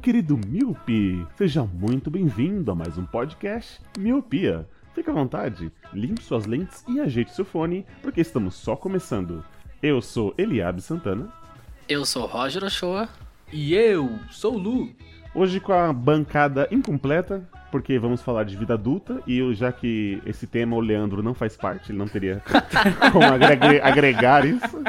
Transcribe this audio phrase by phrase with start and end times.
[0.00, 1.26] Querido Miopi!
[1.36, 4.66] Seja muito bem-vindo a mais um podcast Miopia.
[4.94, 9.44] Fique à vontade, limpe suas lentes e ajeite seu fone, porque estamos só começando.
[9.82, 11.30] Eu sou Eliabe Santana,
[11.86, 13.08] Eu sou Roger Ochoa.
[13.52, 14.88] E eu sou o Lu.
[15.34, 20.20] hoje com a bancada incompleta, porque vamos falar de vida adulta, e eu, já que
[20.26, 22.42] esse tema o Leandro não faz parte, ele não teria
[23.12, 24.82] como agre- agregar isso.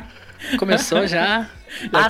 [0.57, 1.47] Começou já.
[1.93, 2.07] Já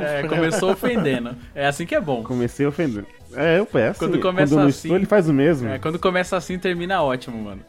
[0.00, 1.36] é, começou ofendendo.
[1.54, 2.22] É assim que é bom.
[2.22, 3.06] Comecei ofendendo.
[3.34, 3.98] É, eu peço.
[3.98, 5.68] Quando começa eu não assim- estou, ele faz o mesmo.
[5.68, 7.60] É, quando começa assim, termina ótimo, mano.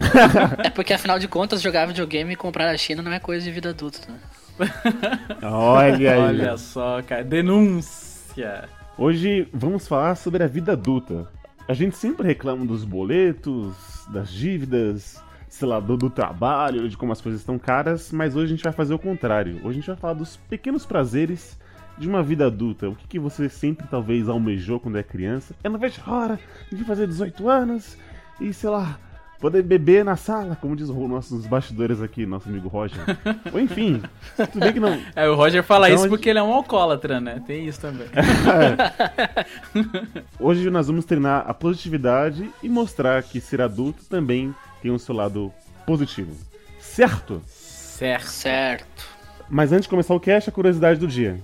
[0.64, 3.50] É porque afinal de contas, jogar videogame e comprar na China não é coisa de
[3.52, 4.18] vida adulta, né?
[5.42, 6.20] Olha aí.
[6.20, 7.22] Olha só, cara.
[7.22, 8.64] Denúncia.
[8.98, 11.28] Hoje vamos falar sobre a vida adulta.
[11.68, 17.10] A gente sempre reclama dos boletos, das dívidas, sei lá, do, do trabalho, de como
[17.10, 19.56] as coisas estão caras, mas hoje a gente vai fazer o contrário.
[19.58, 21.58] Hoje a gente vai falar dos pequenos prazeres
[21.98, 22.88] de uma vida adulta.
[22.88, 25.56] O que, que você sempre talvez almejou quando é criança?
[25.64, 26.38] Eu não vejo hora
[26.70, 27.98] de fazer 18 anos
[28.40, 29.00] e, sei lá,
[29.40, 32.98] poder beber na sala, como diz o nossos bastidores aqui, nosso amigo Roger.
[33.52, 34.02] Ou enfim,
[34.36, 36.42] tudo bem que não, É, o Roger fala Então, isso a gente- porque ele é
[36.42, 37.42] um alcoólatra, né?
[37.46, 38.06] Tem isso também.
[40.38, 45.14] Hoje nós vamos treinar a positividade e mostrar que ser adulto também tem um seu
[45.14, 45.52] lado
[45.86, 46.34] positivo.
[46.80, 47.42] Certo?
[47.46, 48.26] certo.
[48.26, 49.04] Certo.
[49.48, 51.38] Mas antes de começar o cast, a curiosidade do dia.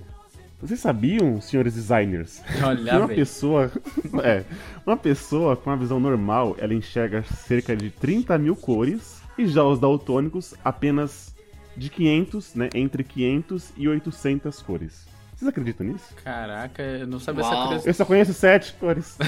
[0.63, 3.19] Vocês sabiam, senhores designers, que Olha, uma velho.
[3.19, 3.69] pessoa,
[4.23, 4.45] é,
[4.87, 9.61] uma pessoa com uma visão normal, ela enxerga cerca de 30 mil cores e já
[9.61, 11.35] os daltônicos apenas
[11.75, 15.12] de 500, né, entre 500 e 800 cores.
[15.43, 16.05] Vocês acreditam nisso?
[16.23, 17.87] Caraca, eu não sabia essa curiosidade.
[17.87, 19.17] Eu só conheço 7 cores.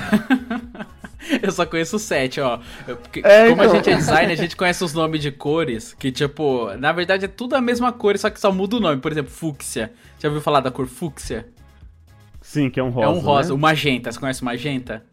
[1.42, 2.60] Eu só conheço sete, ó.
[2.88, 3.76] Eu- porque É, como a então.
[3.78, 7.28] gente é designer, a gente conhece os nomes de cores que, tipo, na verdade é
[7.28, 9.02] tudo a mesma cor, só que só muda o nome.
[9.02, 9.92] Por exemplo, fúcsia.
[10.20, 11.48] Já ouviu falar da cor fúcsia?
[12.42, 13.08] Sim, que é um rosa.
[13.08, 13.50] é um rosa.
[13.50, 13.56] né?
[13.56, 14.12] O magenta.
[14.12, 15.04] Você conhece o magenta?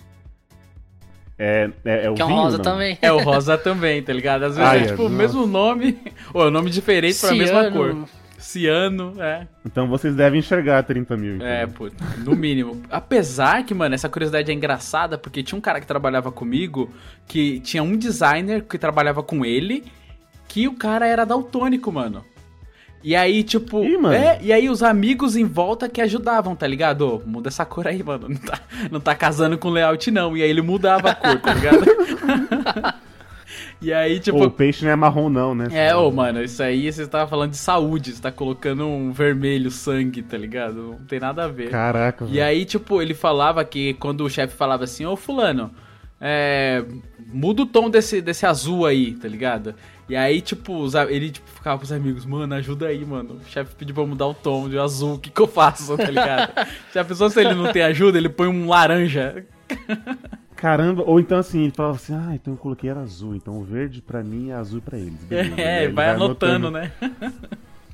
[1.39, 2.65] É, é, é o Que é um vinho, rosa não?
[2.65, 2.99] também.
[3.01, 4.43] É o rosa também, tá ligado?
[4.45, 5.17] Às vezes Ai, é tipo o nossa.
[5.17, 5.99] mesmo nome,
[6.35, 7.77] ou é um nome diferente pra mesma Ciano.
[7.77, 8.09] cor.
[8.43, 9.47] Ciano, é.
[9.65, 11.37] Então vocês devem enxergar 30 mil.
[11.37, 11.47] então.
[11.47, 11.89] É, pô,
[12.19, 12.83] no mínimo.
[12.91, 16.91] Apesar que, mano, essa curiosidade é engraçada, porque tinha um cara que trabalhava comigo,
[17.27, 19.85] que tinha um designer que trabalhava com ele,
[20.49, 22.25] que o cara era daltônico, mano.
[23.05, 24.15] E aí, tipo, Ih, mano.
[24.15, 27.03] é, e aí os amigos em volta que ajudavam, tá ligado?
[27.03, 28.29] Ô, muda essa cor aí, mano.
[28.29, 28.61] Não tá,
[28.91, 30.37] não tá casando com layout, não.
[30.37, 31.85] E aí ele mudava a cor, tá ligado?
[33.83, 35.67] e aí, tipo, o peixe não é marrom, não, né?
[35.73, 39.71] é, ô, mano, isso aí você tava falando de saúde, você tá colocando um vermelho
[39.71, 40.97] sangue, tá ligado?
[40.99, 41.69] Não tem nada a ver.
[41.71, 42.45] Caraca, E velho.
[42.45, 45.71] aí, tipo, ele falava que quando o chefe falava assim, ô fulano,
[46.21, 46.85] é,
[47.33, 49.75] muda o tom desse, desse azul aí, tá ligado?
[50.09, 53.41] E aí, tipo, os ele tipo, ficava pros amigos, mano, ajuda aí, mano.
[53.45, 56.05] O chefe pediu pra mudar o tom de azul, o que que eu faço, tá
[56.11, 56.53] ligado?
[56.93, 59.45] Já pensou se ele não tem ajuda, ele põe um laranja?
[60.63, 63.65] Caramba, ou então assim, ele falava assim, ah, então eu coloquei era azul, então o
[63.65, 65.19] verde pra mim é azul pra eles.
[65.29, 65.61] beleza.
[65.61, 66.93] É, ele vai anotando, né?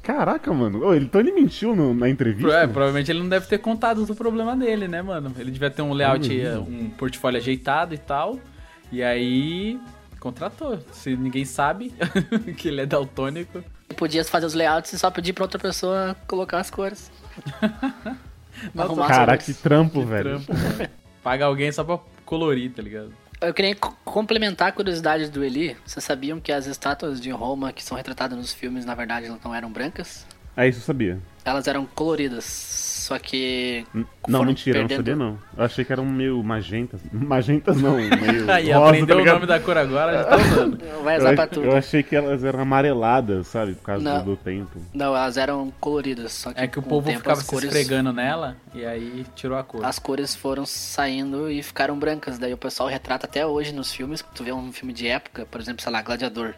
[0.02, 0.84] Caraca, mano.
[0.84, 2.52] Ô, ele, então ele mentiu no- na entrevista?
[2.52, 5.32] É, provavelmente ele não deve ter contado do problema dele, né, mano?
[5.38, 6.28] Ele devia ter um layout,
[6.68, 8.38] um portfólio ajeitado e tal.
[8.92, 9.80] E aí,
[10.20, 10.78] contratou.
[10.92, 11.90] Se ninguém sabe
[12.58, 13.64] que ele é daltônico.
[13.96, 17.10] Podia fazer os layouts e só pedir pra outra pessoa colocar as cores.
[18.74, 20.40] Nossa, Caraca, que trampo, que velho.
[20.40, 20.52] trampo.
[21.22, 21.98] Paga alguém só pra
[22.28, 23.12] colorir, tá ligado?
[23.40, 25.76] Eu queria co- complementar a curiosidade do Eli.
[25.86, 29.54] Vocês sabiam que as estátuas de Roma que são retratadas nos filmes, na verdade, não
[29.54, 30.26] eram brancas?
[30.56, 31.18] Ah, isso eu sabia.
[31.48, 32.44] Elas eram coloridas.
[33.08, 33.86] Só que.
[34.28, 35.38] Não, mentira, eu não perdendo- sabia não.
[35.56, 37.00] Eu achei que eram meio magentas.
[37.10, 38.10] Magentas não, meio
[38.52, 40.78] Aí, rosa, aprendeu tá o nome da cor agora, já tá usando.
[41.02, 41.66] Vai Eu, usar pra ach- tudo.
[41.66, 43.74] eu achei que elas eram amareladas, sabe?
[43.76, 44.22] Por causa Não.
[44.24, 44.78] do, tempo.
[44.92, 46.32] Não, elas eram coloridas.
[46.32, 49.24] Só que É que o povo tempo, ficava as se cores, esfregando nela e aí
[49.34, 49.82] tirou a cor.
[49.86, 52.38] As cores foram saindo e ficaram brancas.
[52.38, 54.22] Daí o pessoal retrata até hoje nos filmes.
[54.34, 56.52] Tu vê um filme de época, por exemplo, sei lá, Gladiador.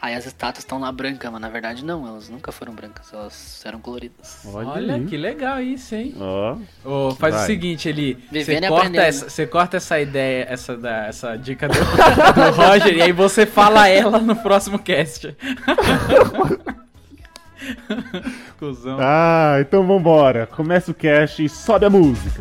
[0.00, 3.60] Aí as estátuas estão lá brancas, mas na verdade não, elas nunca foram brancas, elas
[3.66, 4.38] eram coloridas.
[4.46, 6.14] Olha, Olha, que legal isso, hein?
[6.20, 7.42] Ó, Ô, faz Vai.
[7.42, 8.16] o seguinte, ele.
[8.30, 12.96] Você e corta, essa, você corta essa ideia, essa, da, essa dica do, do Roger,
[12.96, 15.36] e aí você fala ela no próximo cast.
[18.56, 18.98] Cusão.
[19.00, 20.46] Ah, então vambora.
[20.46, 22.40] Começa o cast e sobe a música.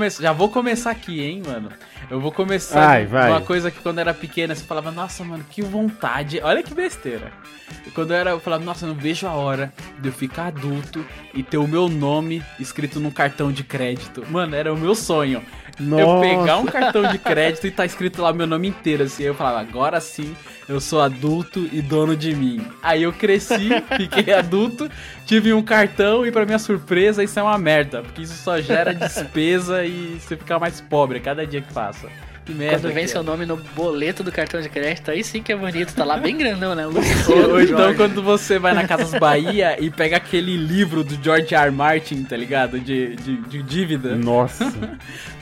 [0.00, 1.68] Começar, já vou começar aqui, hein, mano.
[2.10, 3.30] Eu vou começar Vai, vai.
[3.30, 6.40] uma coisa que quando eu era pequena você falava, nossa, mano, que vontade.
[6.42, 7.30] Olha que besteira.
[7.94, 11.04] Quando eu era, eu falava, nossa, eu não vejo a hora de eu ficar adulto
[11.34, 14.24] e ter o meu nome escrito num cartão de crédito.
[14.30, 15.42] Mano, era o meu sonho.
[15.80, 16.28] Eu Nossa.
[16.28, 19.22] pegar um cartão de crédito e tá escrito lá meu nome inteiro, assim.
[19.22, 20.36] Aí eu falava, agora sim
[20.68, 22.64] eu sou adulto e dono de mim.
[22.82, 24.88] Aí eu cresci, fiquei adulto,
[25.26, 28.02] tive um cartão e pra minha surpresa isso é uma merda.
[28.02, 32.08] Porque isso só gera despesa e você fica mais pobre a cada dia que passa.
[32.44, 32.78] Que merda.
[32.78, 33.24] Quando vem que seu é.
[33.24, 35.94] nome no boleto do cartão de crédito, aí sim que é bonito.
[35.94, 36.86] Tá lá bem grandão, né?
[36.86, 41.54] Ou, ou então quando você vai na Casas Bahia e pega aquele livro do George
[41.54, 41.66] R.
[41.66, 41.70] R.
[41.70, 42.78] Martin, tá ligado?
[42.78, 44.16] De, de, de dívida.
[44.16, 44.72] Nossa.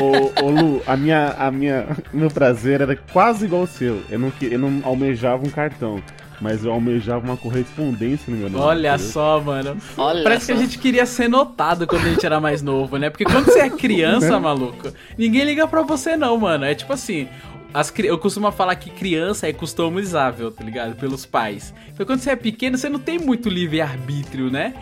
[0.00, 4.02] ô, ô Lu, a minha, a minha, meu prazer era quase igual ao seu.
[4.10, 6.02] Eu não, que- eu não almejava um cartão,
[6.40, 8.64] mas eu almejava uma correspondência no meu nome.
[8.64, 9.12] Olha entendeu?
[9.12, 9.76] só, mano.
[9.96, 10.52] Olha Parece só.
[10.52, 13.10] que a gente queria ser notado quando a gente era mais novo, né?
[13.10, 16.64] Porque quando você é criança, maluco, ninguém liga pra você não, mano.
[16.64, 17.28] É tipo assim,
[17.74, 20.94] as, eu costumo falar que criança é customizável, tá ligado?
[20.96, 21.72] Pelos pais.
[21.92, 24.74] Então quando você é pequeno, você não tem muito livre-arbítrio, né?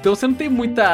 [0.00, 0.84] Então você não tem muita.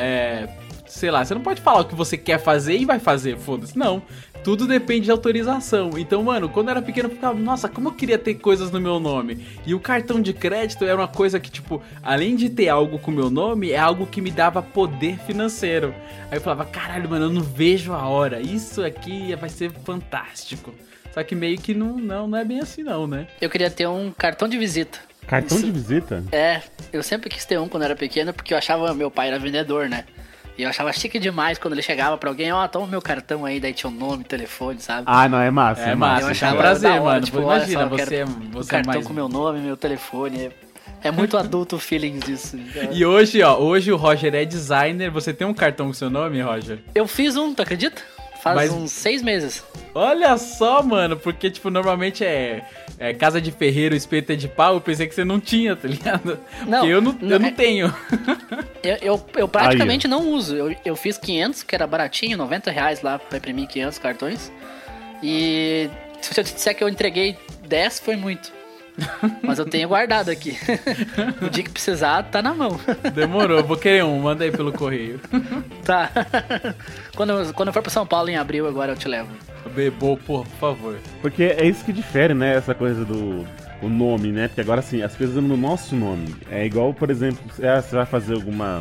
[0.00, 0.48] é,
[0.86, 3.76] sei lá, você não pode falar o que você quer fazer e vai fazer, foda-se.
[3.78, 4.02] Não.
[4.44, 5.90] Tudo depende de autorização.
[5.98, 8.80] Então, mano, quando eu era pequeno, eu ficava, nossa, como eu queria ter coisas no
[8.80, 9.44] meu nome.
[9.66, 13.10] E o cartão de crédito era uma coisa que, tipo, além de ter algo com
[13.10, 15.92] o meu nome, é algo que me dava poder financeiro.
[16.30, 18.40] Aí eu falava, caralho, mano, eu não vejo a hora.
[18.40, 20.72] Isso aqui vai ser fantástico.
[21.12, 23.26] Só que meio que não, não, não é bem assim, não, né?
[23.40, 24.98] Eu queria ter um cartão de visita.
[25.26, 26.22] Cartão Isso- de visita?
[26.30, 26.62] É,
[26.92, 29.88] eu sempre quis ter um quando era pequeno, porque eu achava meu pai era vendedor,
[29.88, 30.04] né?
[30.58, 33.60] E eu achava chique demais quando ele chegava pra alguém, ó, toma meu cartão aí,
[33.60, 35.02] daí tinha o nome, telefone, sabe?
[35.06, 35.82] Ah, não, é massa.
[35.82, 37.24] É É, massa, eu isso é um achava prazer, da hora, mano.
[37.26, 39.60] tipo, olha Imagina, só, você, quero é- o você é cartão mais com meu nome,
[39.60, 40.46] meu telefone.
[41.02, 42.58] É, é muito adulto o feeling disso.
[42.90, 45.10] E hoje, ó, hoje o Roger é designer.
[45.10, 46.78] Você tem um cartão com seu nome, Roger?
[46.94, 48.00] Eu fiz um, tu acredita?
[48.54, 49.64] Faz Mas- uns seis meses.
[49.94, 52.62] Olha só, mano, porque, tipo, normalmente é,
[52.98, 54.74] é casa de ferreiro, espeto é de pau.
[54.74, 56.38] Eu pensei que você não tinha, tá ligado?
[56.66, 57.94] Não, porque eu não, eu não não é- tenho.
[58.82, 60.54] Eu, eu, eu praticamente não uso.
[60.54, 64.52] Eu, eu fiz 500, que era baratinho, 90 reais lá pra imprimir 500 cartões.
[65.22, 65.88] E
[66.20, 68.52] se eu te disser que eu entreguei 10, foi muito.
[69.42, 70.56] Mas eu tenho guardado aqui.
[71.42, 72.80] o dia que precisar, tá na mão.
[73.14, 75.20] Demorou, vou querer um, manda aí pelo correio.
[75.84, 76.10] Tá.
[77.14, 79.30] quando, eu, quando eu for pra São Paulo em abril, agora eu te levo.
[79.74, 80.96] Bebo, por, por favor.
[81.20, 82.56] Porque é isso que difere, né?
[82.56, 83.46] Essa coisa do
[83.82, 84.48] o nome, né?
[84.48, 86.34] Porque agora, assim, as coisas no nosso nome.
[86.50, 88.80] É igual, por exemplo, é, você vai fazer alguma.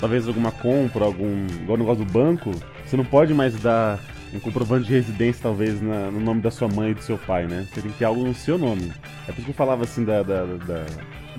[0.00, 1.46] Talvez alguma compra, algum.
[1.46, 2.50] Igual o negócio do banco,
[2.84, 3.98] você não pode mais dar
[4.34, 7.46] um comprovante de residência, talvez, na- no nome da sua mãe e do seu pai,
[7.46, 7.66] né?
[7.72, 8.92] Você tem que ter algo no seu nome.
[9.26, 10.84] É por isso que eu falava assim da, da- da-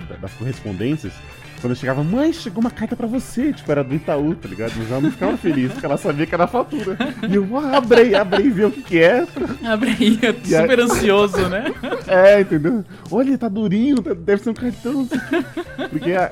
[0.10, 1.13] da- das correspondências.
[1.60, 4.74] Quando eu chegava, mãe, chegou uma carta pra você, tipo, era do Itaú, tá ligado?
[4.78, 6.95] Mas ela não ficava feliz, porque ela sabia que era a fatura.
[7.28, 9.25] E eu, ah, abrei, abrei, ver o que que é.
[9.66, 11.74] Abre aí, eu tô aí- super ansioso, né?
[12.08, 12.86] É, entendeu?
[13.10, 15.08] Olha, tá durinho, tá- deve ser um cartão.
[15.89, 16.32] Porque a-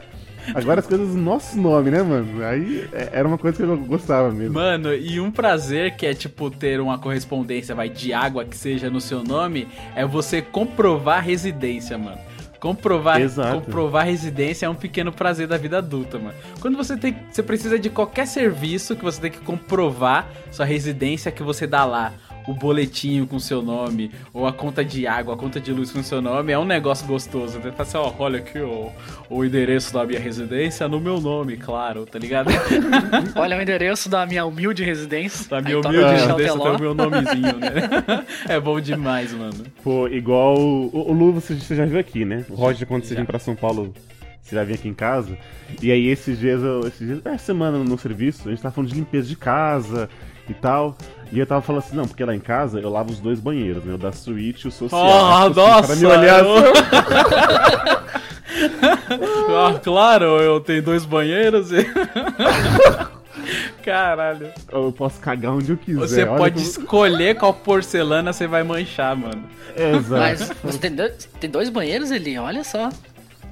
[0.53, 2.43] agora as coisas no nosso nome, né, mano?
[2.45, 4.53] Aí é- era uma coisa que eu gostava mesmo.
[4.53, 8.89] Mano, e um prazer que é, tipo, ter uma correspondência, vai, de água que seja
[8.89, 12.17] no seu nome, é você comprovar residência, mano.
[12.59, 13.61] Comprovar, Exato.
[13.61, 16.33] comprovar residência é um pequeno prazer da vida adulta, mano.
[16.59, 21.31] Quando você tem, você precisa de qualquer serviço que você tem que comprovar sua residência
[21.31, 22.13] que você dá lá,
[22.47, 26.01] o boletinho com seu nome, ou a conta de água, a conta de luz com
[26.03, 27.59] seu nome, é um negócio gostoso.
[27.59, 28.91] Você fala assim, ó, olha aqui o,
[29.29, 32.49] o endereço da minha residência no meu nome, claro, tá ligado?
[33.35, 35.49] Olha o endereço da minha humilde residência.
[35.49, 38.25] Da minha humilde residência tem o meu nomezinho, né?
[38.47, 39.65] É bom demais, mano.
[39.83, 40.57] Pô, igual.
[40.57, 42.45] O, o Lu, você, você já viu aqui, né?
[42.49, 43.17] O Roger, quando você Já.
[43.17, 43.93] vem pra São Paulo,
[44.41, 45.37] você vai vir aqui em casa.
[45.81, 48.89] E aí, esses dias, eu, esses dias, essa semana no serviço, a gente tava falando
[48.89, 50.09] de limpeza de casa
[50.49, 50.95] e tal.
[51.31, 53.83] E eu tava falando assim, não, porque lá em casa eu lavo os dois banheiros,
[53.83, 53.93] né?
[53.95, 55.01] O da suíte e o social.
[55.01, 55.87] Oh, assim, nossa!
[55.87, 56.71] Para me olhar eu- assim,
[59.75, 61.85] ah, claro, eu tenho dois banheiros e...
[63.83, 64.49] Caralho.
[64.71, 65.99] eu posso cagar onde eu quiser.
[66.07, 69.43] Você Olha pode como- escolher qual porcelana você vai manchar, mano.
[69.77, 70.09] Exato.
[70.09, 72.89] Mas você tem dois, tem dois banheiros ali, olha só.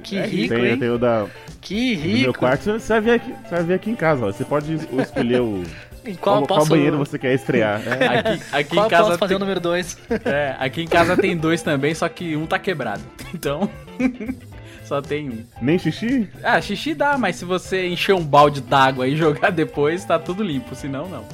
[0.03, 0.79] Que É, rico, tem, hein?
[0.79, 1.27] tem o da,
[1.61, 2.39] Que do meu rico.
[2.39, 4.31] quarto, você vai ver aqui, você vai ver aqui em casa, ó.
[4.31, 5.63] Você pode es- escolher o,
[6.05, 7.81] Em qual, Qual, eu qual posso, banheiro você quer estrear?
[7.87, 8.07] É.
[8.19, 9.97] Aqui, aqui qual em casa posso fazer tem, o número 2?
[10.25, 13.01] é, aqui em casa tem dois também, só que um tá quebrado.
[13.33, 13.67] Então,
[14.85, 15.43] só tem um.
[15.59, 16.29] Nem xixi?
[16.43, 20.43] Ah, xixi dá, mas se você encher um balde d'água e jogar depois, tá tudo
[20.43, 21.25] limpo, senão não.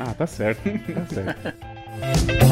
[0.00, 0.62] Ah, tá certo.
[0.62, 2.43] Tá certo.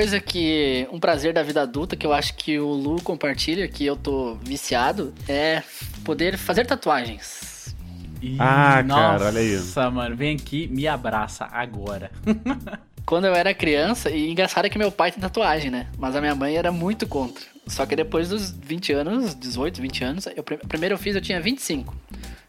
[0.00, 0.86] Coisa que.
[0.92, 4.34] Um prazer da vida adulta que eu acho que o Lu compartilha, que eu tô
[4.42, 5.62] viciado, é
[6.04, 7.74] poder fazer tatuagens.
[8.22, 9.56] Ih, Ah, cara, olha aí.
[9.56, 12.10] Nossa, mano, vem aqui, me abraça agora.
[13.06, 15.86] Quando eu era criança, e engraçado é que meu pai tem tatuagem, né?
[15.98, 17.42] Mas a minha mãe era muito contra.
[17.66, 21.20] Só que depois dos 20 anos, 18, 20 anos, eu, prim- primeiro eu fiz, eu
[21.20, 21.94] tinha 25.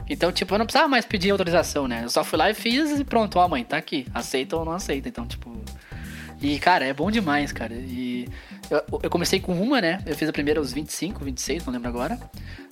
[0.09, 2.01] Então, tipo, eu não precisava mais pedir autorização, né?
[2.03, 4.05] Eu só fui lá e fiz e pronto, ó, mãe, tá aqui.
[4.13, 5.07] Aceita ou não aceita.
[5.09, 5.49] Então, tipo.
[6.41, 7.73] E, cara, é bom demais, cara.
[7.73, 8.27] E
[8.69, 9.99] eu, eu comecei com uma, né?
[10.05, 12.19] Eu fiz a primeira aos 25, 26, não lembro agora.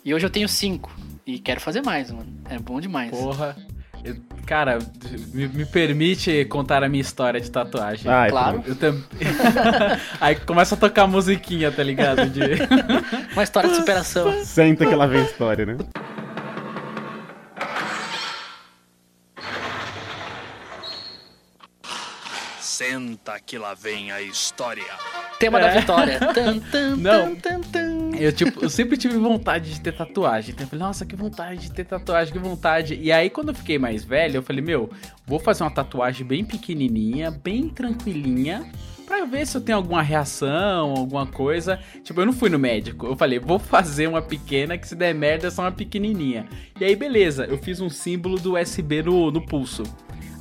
[0.03, 0.91] E hoje eu tenho cinco.
[1.25, 2.27] E quero fazer mais, mano.
[2.49, 3.11] É bom demais.
[3.11, 3.55] Porra.
[4.03, 4.79] Eu- cara,
[5.33, 8.09] me, me permite contar a minha história de tatuagem.
[8.09, 8.63] Ai, Claro.
[8.65, 8.75] Eu.
[10.19, 12.27] Aí começa a tocar musiquinha, tá ligado?
[12.29, 12.39] De...
[13.33, 14.31] Uma história de superação.
[14.45, 15.77] Senta que lá vem a história, né?
[22.79, 24.85] Senta que lá vem a história.
[25.37, 25.61] Tema É.
[25.63, 26.17] da vitória.
[26.33, 27.35] Tan, tan, Não.
[27.35, 28.15] tan, tan, tan.
[28.17, 30.51] Eu, tipo, eu sempre tive vontade de ter tatuagem.
[30.51, 32.95] Então eu falei, nossa, que vontade de ter tatuagem, que vontade.
[32.95, 34.89] E aí, quando eu fiquei mais velho, eu falei, meu,
[35.27, 38.65] vou fazer uma tatuagem bem pequenininha, bem tranquilinha,
[39.05, 41.81] pra ver se eu tenho alguma reação, alguma coisa.
[42.01, 43.07] Tipo, eu não fui no médico.
[43.07, 46.47] Eu falei, vou fazer uma pequena, que se der merda é só uma pequenininha.
[46.79, 49.83] E aí, beleza, eu fiz um símbolo do USB no, no pulso.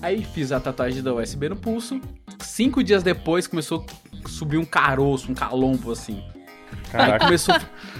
[0.00, 2.00] Aí fiz a tatuagem da USB no pulso.
[2.40, 3.84] Cinco dias depois começou
[4.24, 6.22] a subir um caroço, um calombo assim.
[6.92, 7.24] Aí Caraca.
[7.24, 7.54] começou,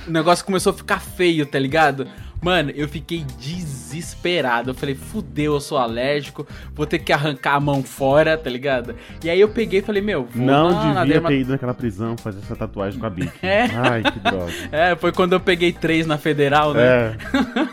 [0.07, 2.09] o negócio começou a ficar feio, tá ligado?
[2.41, 4.71] Mano, eu fiquei desesperado.
[4.71, 8.95] Eu falei, fudeu, eu sou alérgico, vou ter que arrancar a mão fora, tá ligado?
[9.25, 11.75] E aí eu peguei e falei, meu, vou Não na- devia derma- ter ido naquela
[11.75, 13.31] prisão fazer essa tatuagem com a Bic.
[13.43, 13.65] É.
[13.75, 14.53] Ai, que droga.
[14.71, 16.83] É, foi quando eu peguei três na federal, né?
[16.83, 17.17] É.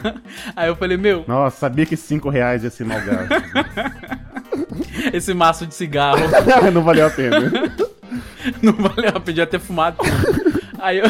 [0.55, 3.29] aí eu falei, meu, Nossa, sabia que 5 reais ia ser mal gasto.
[5.13, 6.19] esse maço de cigarro
[6.73, 7.39] Não valeu a pena.
[8.61, 9.97] não valeu, eu podia ter fumado.
[10.79, 11.05] Aí eu.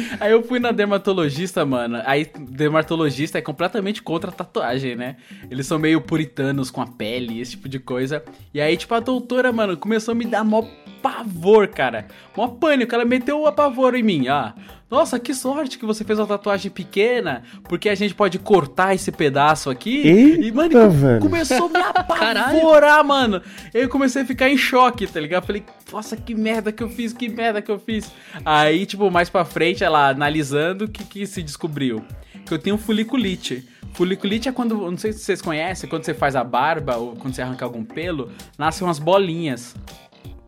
[0.20, 2.00] Aí eu fui na dermatologista, mano.
[2.04, 5.16] Aí, dermatologista é completamente contra a tatuagem, né?
[5.50, 8.22] Eles são meio puritanos com a pele, esse tipo de coisa.
[8.52, 10.64] E aí, tipo, a doutora, mano, começou a me dar mó
[11.02, 12.06] pavor, cara.
[12.36, 12.94] Mó pânico.
[12.94, 14.28] Ela meteu o apavoro em mim.
[14.28, 14.54] Ah,
[14.90, 19.12] nossa, que sorte que você fez uma tatuagem pequena, porque a gente pode cortar esse
[19.12, 20.06] pedaço aqui.
[20.06, 21.20] Eita, e, mano, velho.
[21.20, 23.40] começou a me apavorar, mano.
[23.72, 25.46] Eu comecei a ficar em choque, tá ligado?
[25.46, 28.10] Falei, nossa, que merda que eu fiz, que merda que eu fiz.
[28.44, 32.04] Aí, tipo, mais pra frente, ela analisando, o que, que se descobriu?
[32.44, 33.68] Que eu tenho foliculite.
[33.92, 37.34] Foliculite é quando, não sei se vocês conhecem, quando você faz a barba ou quando
[37.34, 39.74] você arranca algum pelo, nascem umas bolinhas.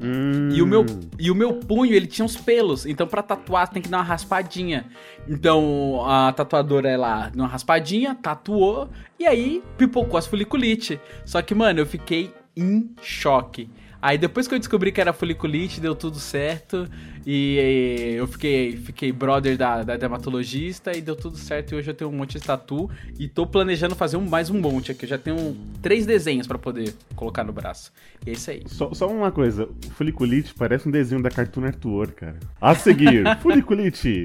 [0.02, 0.50] Hum.
[0.52, 0.84] E o, meu,
[1.18, 2.84] e o meu punho, ele tinha uns pelos.
[2.84, 4.86] Então, pra tatuar, tem que dar uma raspadinha.
[5.28, 8.88] Então, a tatuadora, ela deu uma raspadinha, tatuou.
[9.18, 11.00] E aí, pipocou as foliculite.
[11.24, 13.70] Só que, mano, eu fiquei em choque.
[14.00, 16.88] Aí, depois que eu descobri que era foliculite, deu tudo certo.
[17.24, 21.72] E eu fiquei, fiquei brother da, da dermatologista e deu tudo certo.
[21.72, 22.90] E hoje eu tenho um monte de tatu.
[23.18, 25.04] E tô planejando fazer um, mais um monte aqui.
[25.04, 27.92] Eu já tenho três desenhos pra poder colocar no braço.
[28.26, 28.62] E é isso aí.
[28.66, 32.36] Só, só uma coisa, o foliculite parece um desenho da Cartoon Network, cara.
[32.60, 34.24] A seguir, foliculite.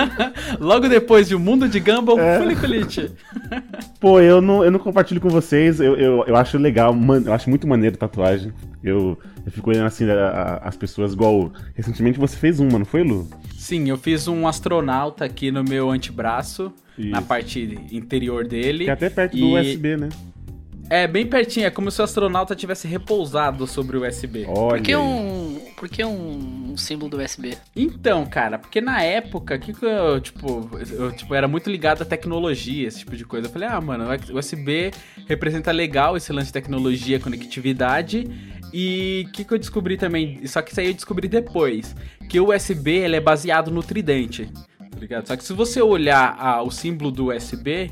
[0.58, 2.38] Logo depois de O Mundo de Gumball, É.
[2.38, 3.10] foliculite.
[4.00, 7.32] Pô, eu não, eu não compartilho com vocês, eu, eu, eu acho legal, man- eu
[7.32, 8.52] acho muito maneiro tatuagem.
[8.82, 11.52] Eu, eu fico olhando assim a- a- as pessoas igual.
[11.74, 13.28] Recentemente você fez uma, não foi, Lu?
[13.56, 17.26] Sim, eu fiz um astronauta aqui no meu antebraço, na Isso.
[17.26, 18.84] parte interior dele.
[18.84, 20.08] Que é até perto E- do USB, né?
[20.90, 24.44] É, bem pertinho, é como se o astronauta tivesse repousado sobre o USB.
[24.46, 24.76] Olha.
[24.76, 27.56] Por que um, por que um símbolo do USB?
[27.74, 32.04] Então, cara, porque na época, que que eu, tipo, eu tipo, era muito ligado à
[32.04, 33.46] tecnologia, esse tipo de coisa.
[33.46, 34.90] Eu falei, ah, mano, o USB
[35.26, 38.28] representa legal esse lance de tecnologia, conectividade.
[38.72, 41.94] E o que, que eu descobri também, só que isso aí eu descobri depois,
[42.28, 44.48] que o USB ele é baseado no tridente,
[44.78, 45.26] tá ligado?
[45.26, 47.90] Só que se você olhar ah, o símbolo do USB,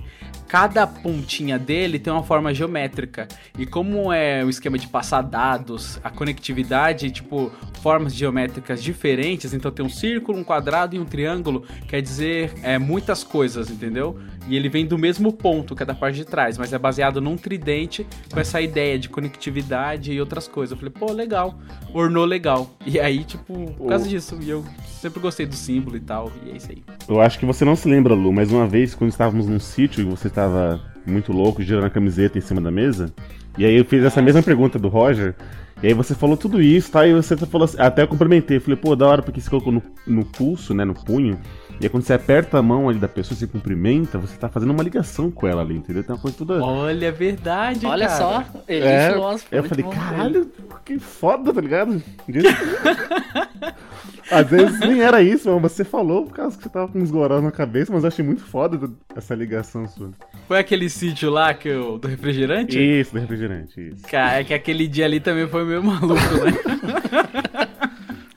[0.50, 3.28] cada pontinha dele tem uma forma geométrica.
[3.56, 9.70] E como é o esquema de passar dados, a conectividade, tipo, formas geométricas diferentes, então
[9.70, 14.18] tem um círculo, um quadrado e um triângulo, quer dizer é, muitas coisas, entendeu?
[14.48, 17.20] E ele vem do mesmo ponto, que é da parte de trás, mas é baseado
[17.20, 20.72] num tridente com essa ideia de conectividade e outras coisas.
[20.72, 21.60] Eu falei, pô, legal,
[21.94, 22.74] ornou legal.
[22.84, 24.64] E aí, tipo, por causa disso, e eu
[25.00, 26.82] sempre gostei do símbolo e tal, e é isso aí.
[27.08, 30.00] Eu acho que você não se lembra, Lu, mas uma vez, quando estávamos num sítio
[30.02, 33.12] e você estava muito louco, girando a camiseta em cima da mesa,
[33.56, 35.34] e aí eu fiz essa mesma pergunta do Roger,
[35.82, 37.06] e aí você falou tudo isso, tá?
[37.06, 39.82] E você falou assim, até eu complementei, falei, pô, da hora porque você colocou no,
[40.06, 41.40] no pulso, né, no punho,
[41.80, 44.70] e aí quando você aperta a mão ali da pessoa, você cumprimenta, você tá fazendo
[44.70, 46.04] uma ligação com ela ali, entendeu?
[46.04, 46.62] Tem uma coisa toda...
[46.62, 48.18] Olha, é verdade, Olha cara.
[48.18, 49.46] só, ele É, é filósofo.
[49.50, 50.52] eu falei, caralho,
[50.84, 52.02] que foda, tá ligado?
[54.30, 57.10] Às vezes nem era isso, mas você falou por causa que você tava com uns
[57.10, 60.10] gorós na cabeça, mas eu achei muito foda essa ligação sua.
[60.46, 62.78] Foi aquele sítio lá que eu, do refrigerante?
[62.78, 64.06] Isso, do refrigerante, isso.
[64.06, 67.70] Cara, é que aquele dia ali também foi meio maluco, né?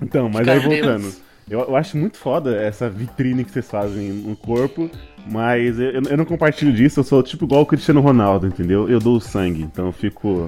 [0.02, 1.12] Então, mas aí voltando.
[1.50, 4.90] Eu, eu acho muito foda essa vitrine que vocês fazem no corpo,
[5.30, 8.88] mas eu, eu não compartilho disso, eu sou tipo igual o Cristiano Ronaldo, entendeu?
[8.88, 10.48] Eu dou o sangue, então eu fico.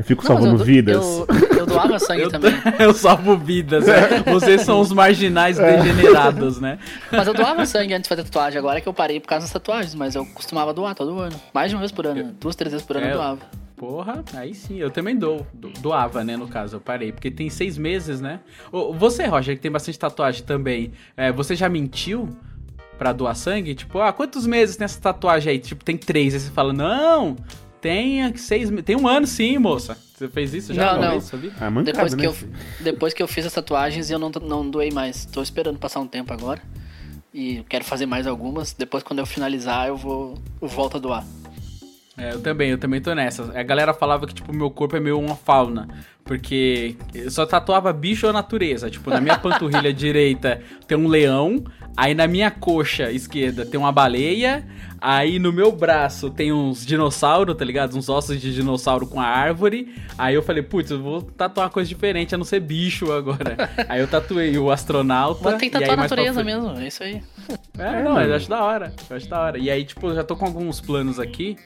[0.00, 0.96] Eu fico Não, salvando eu, vidas.
[0.96, 1.26] Eu,
[1.58, 2.52] eu doava sangue Eu, também.
[2.80, 4.22] eu salvo vidas, né?
[4.32, 6.78] Vocês são os marginais degenerados, né?
[7.12, 8.58] Mas eu doava sangue antes de fazer tatuagem.
[8.58, 9.94] Agora que eu parei por causa das tatuagens.
[9.94, 11.36] Mas eu costumava doar todo ano.
[11.52, 12.34] Mais de uma vez por ano.
[12.40, 13.10] Duas, três vezes por ano É.
[13.10, 13.40] eu doava.
[13.76, 15.46] Porra, aí sim, eu também dou.
[15.52, 17.12] Do- Doava, né, no caso, eu parei.
[17.12, 18.40] Porque tem seis meses, né?
[18.98, 22.28] Você, Roger, que tem bastante tatuagem também, é, você já mentiu
[22.98, 23.74] pra doar sangue?
[23.74, 25.58] Tipo, ah, quantos meses tem essa tatuagem aí?
[25.58, 26.32] Tipo, tem três.
[26.34, 27.36] Aí você fala, não,
[27.80, 29.96] tem seis Tem um ano sim, moça.
[30.14, 30.94] Você fez isso já?
[30.94, 31.20] Não, não.
[31.20, 31.52] vez?
[31.60, 32.26] Ah, mancada, Depois que, né?
[32.26, 35.24] eu, depois que eu fiz as tatuagens, eu não, não doei mais.
[35.24, 36.60] Tô esperando passar um tempo agora.
[37.32, 38.72] E quero fazer mais algumas.
[38.72, 41.24] Depois, quando eu finalizar, eu vou eu volto a doar.
[42.20, 43.50] É, eu também, eu também tô nessa.
[43.58, 45.88] A galera falava que, tipo, meu corpo é meio uma fauna.
[46.22, 48.90] Porque eu só tatuava bicho ou natureza.
[48.90, 51.64] Tipo, na minha panturrilha direita tem um leão.
[51.96, 54.66] Aí na minha coxa esquerda tem uma baleia.
[55.00, 57.96] Aí no meu braço tem uns dinossauros, tá ligado?
[57.96, 59.94] Uns ossos de dinossauro com a árvore.
[60.18, 63.56] Aí eu falei, putz, eu vou tatuar uma coisa diferente, a não ser bicho agora.
[63.88, 65.40] aí eu tatuei o astronauta.
[65.42, 66.78] Mas tem que tatuar a natureza mesmo.
[66.78, 67.22] É isso aí.
[67.78, 68.92] é, não, eu acho da hora.
[69.08, 69.58] Eu acho da hora.
[69.58, 71.56] E aí, tipo, eu já tô com alguns planos aqui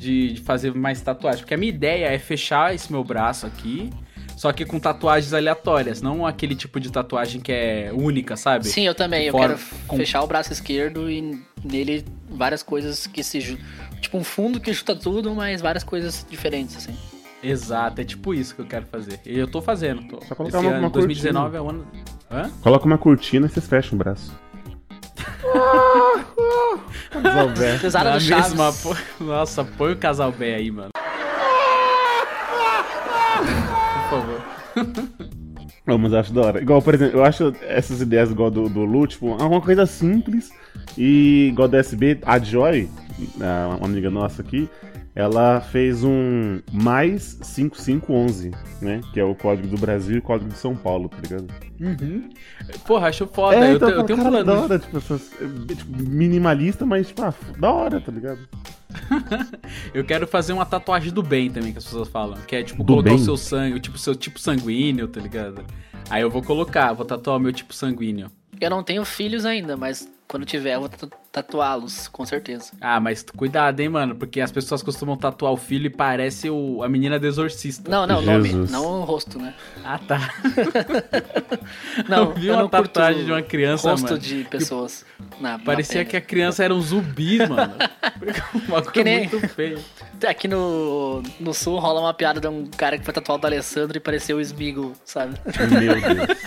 [0.00, 1.42] de, de fazer mais tatuagens.
[1.42, 3.90] Porque a minha ideia é fechar esse meu braço aqui,
[4.36, 8.66] só que com tatuagens aleatórias, não aquele tipo de tatuagem que é única, sabe?
[8.66, 9.26] Sim, eu também.
[9.26, 13.64] Eu quero com- fechar o braço esquerdo e nele várias coisas que se juntam.
[14.00, 16.96] Tipo um fundo que junta tudo, mas várias coisas diferentes, assim.
[17.42, 19.20] Exato, é tipo isso que eu quero fazer.
[19.26, 20.02] E eu tô fazendo.
[20.08, 20.20] Tô.
[20.26, 21.86] Só colocar Esse uma- ano, uma 2019 é o ano.
[22.30, 22.50] Hã?
[22.62, 24.32] Coloca uma cortina e vocês fecham o braço.
[27.80, 28.48] Pesada Na do Chaves.
[28.54, 28.72] mesma.
[28.72, 30.90] pô- Nossa, põe o casal B aí, mano.
[34.08, 34.40] Por favor.
[35.86, 36.60] Não, mas eu acho da hora.
[36.62, 39.86] Igual, por exemplo, eu acho essas ideias igual do, do Lu, tipo, é uma coisa
[39.86, 40.50] simples.
[40.96, 42.88] E igual da SB, a Joy,
[43.40, 44.68] a- uma amiga nossa aqui,
[45.14, 49.00] ela fez um mais 5511, né?
[49.12, 51.46] Que é o código do Brasil e o código de São Paulo, tá ligado?
[51.80, 52.28] Uhum.
[52.86, 53.56] Porra, acho foda.
[53.68, 54.44] eu, então, te- eu tenho um plano.
[54.44, 58.40] da hora, tipo, essas, é, tipo, minimalista, mas, tipo, ah, da hora, tá ligado?
[59.94, 62.36] Eu quero fazer uma tatuagem do bem também, que as pessoas falam.
[62.46, 63.18] Que é tipo Do colocar bem?
[63.18, 65.64] o seu sangue, tipo seu tipo sanguíneo, tá ligado?
[66.08, 68.30] Aí eu vou colocar, vou tatuar o meu tipo sanguíneo.
[68.60, 70.88] Eu não tenho filhos ainda, mas quando tiver eu vou
[71.32, 72.72] tatuá-los, com certeza.
[72.80, 76.82] Ah, mas cuidado, hein, mano, porque as pessoas costumam tatuar o filho e parece o,
[76.82, 77.90] a menina do exorcista.
[77.90, 78.70] Não, não, o nome, Jesus.
[78.70, 79.54] não o rosto, né?
[79.84, 80.18] Ah, tá.
[82.08, 85.04] Não, Eu vi eu uma não curto tatuagem de uma criança, rosto mano, de pessoas.
[85.40, 86.22] Na, na Parecia que pele.
[86.24, 87.74] a criança era um zumbi, mano.
[88.68, 89.78] Uma coisa Que nem- muito feia.
[90.28, 93.96] Aqui no, no sul rola uma piada de um cara que foi tatuado do Alessandro
[93.96, 95.34] e pareceu o Smigo, sabe?
[95.70, 96.38] Meu Deus.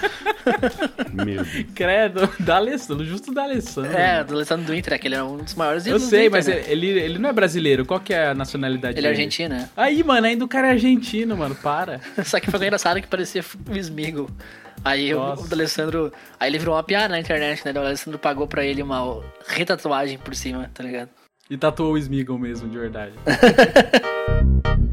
[1.12, 1.48] Meu Deus.
[1.74, 3.98] Credo, da Alessandro, justo da Alessandro.
[3.98, 6.32] É, do Alessandro do Inter, que ele era um dos maiores Eu sei, do Inter,
[6.32, 6.64] mas né?
[6.68, 7.86] ele, ele não é brasileiro.
[7.86, 9.22] Qual que é a nacionalidade Ele é dele?
[9.22, 9.70] argentino, né?
[9.78, 11.56] Aí, mano, ainda o cara é argentino, mano.
[11.56, 12.02] Para.
[12.26, 14.30] Só que foi engraçado que parecia o Smigo.
[14.84, 15.48] Aí o, Nossa.
[15.50, 16.12] o Alessandro.
[16.40, 17.72] Aí ele virou uma piada na internet, né?
[17.74, 21.10] O Alessandro pagou pra ele uma retatuagem por cima, tá ligado?
[21.50, 23.14] E tatuou o Smeagol mesmo, de verdade.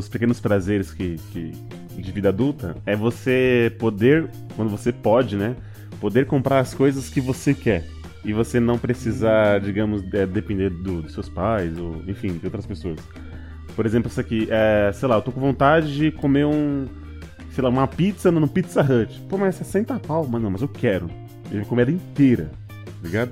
[0.00, 1.52] dos, dos pequenos prazeres que, que-
[2.00, 5.54] de vida adulta é você poder, quando você pode, né?
[6.00, 7.84] Poder comprar as coisas que você quer.
[8.24, 12.64] E você não precisar, digamos, é, depender do- dos seus pais, ou enfim, de outras
[12.66, 12.98] pessoas.
[13.76, 16.86] Por exemplo, isso aqui, é, sei lá, eu tô com vontade de comer um.
[17.52, 19.20] sei lá, uma pizza no Pizza Hut.
[19.28, 20.26] Pô, mas é 60 pau.
[20.30, 21.10] Mas não, mas eu quero.
[21.50, 23.30] Eu ia comer ela inteira, tá ligado?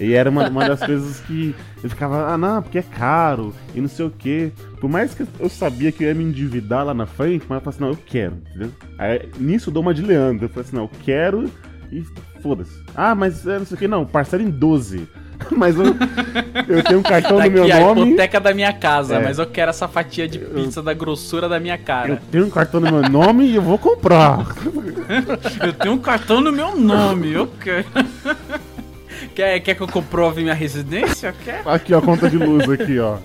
[0.00, 3.80] E era uma, uma das coisas que eu ficava, ah, não, porque é caro e
[3.80, 4.52] não sei o quê.
[4.80, 7.60] Por mais que eu sabia que eu ia me endividar lá na frente, mas eu
[7.64, 8.70] falei assim, não, eu quero, entendeu?
[8.98, 10.44] Aí, nisso eu dou uma de Leandro.
[10.44, 11.50] Eu falei assim, não, eu quero
[11.90, 12.04] e
[12.42, 12.80] foda-se.
[12.94, 15.08] Ah, mas é, não sei o que, não, parcela em 12.
[15.56, 15.84] mas eu,
[16.68, 18.02] eu tenho um cartão no meu a nome.
[18.08, 19.22] hipoteca da minha casa, É.
[19.22, 22.22] mas eu quero essa fatia de pizza da grossura da minha Eu cara.
[22.30, 24.44] tenho um cartão no meu nome e eu vou comprar.
[25.64, 27.86] Eu tenho um cartão no meu nome, eu quero.
[29.34, 31.34] Quer, quer que eu comprove minha residência?
[31.44, 31.62] Quer?
[31.66, 33.16] Aqui, ó, a conta de luz aqui, ó.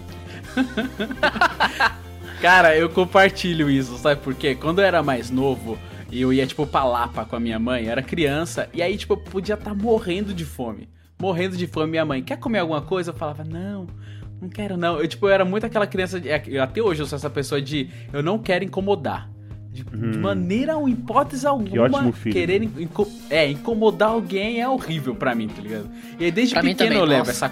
[2.42, 4.54] Cara, eu compartilho isso, sabe por quê?
[4.56, 5.78] Quando eu era mais novo
[6.12, 8.98] e eu ia, tipo, pra Lapa com a minha mãe, eu era criança, e aí,
[8.98, 10.90] tipo, eu podia estar morrendo de fome.
[11.20, 13.12] Morrendo de fome, minha mãe, quer comer alguma coisa?
[13.12, 13.88] Eu falava, não,
[14.42, 15.00] não quero não.
[15.00, 17.90] Eu, tipo, eu era muito aquela criança, de- até hoje eu sou essa pessoa de,
[18.12, 19.30] eu não quero incomodar.
[19.72, 22.34] De, de maneira ou hipótese alguma, ótimo filho.
[22.36, 25.90] querer inco- é, incomodar alguém é horrível pra mim, tá ligado?
[26.20, 27.32] E aí desde Pra pequeno também, eu levo nossa.
[27.32, 27.50] essa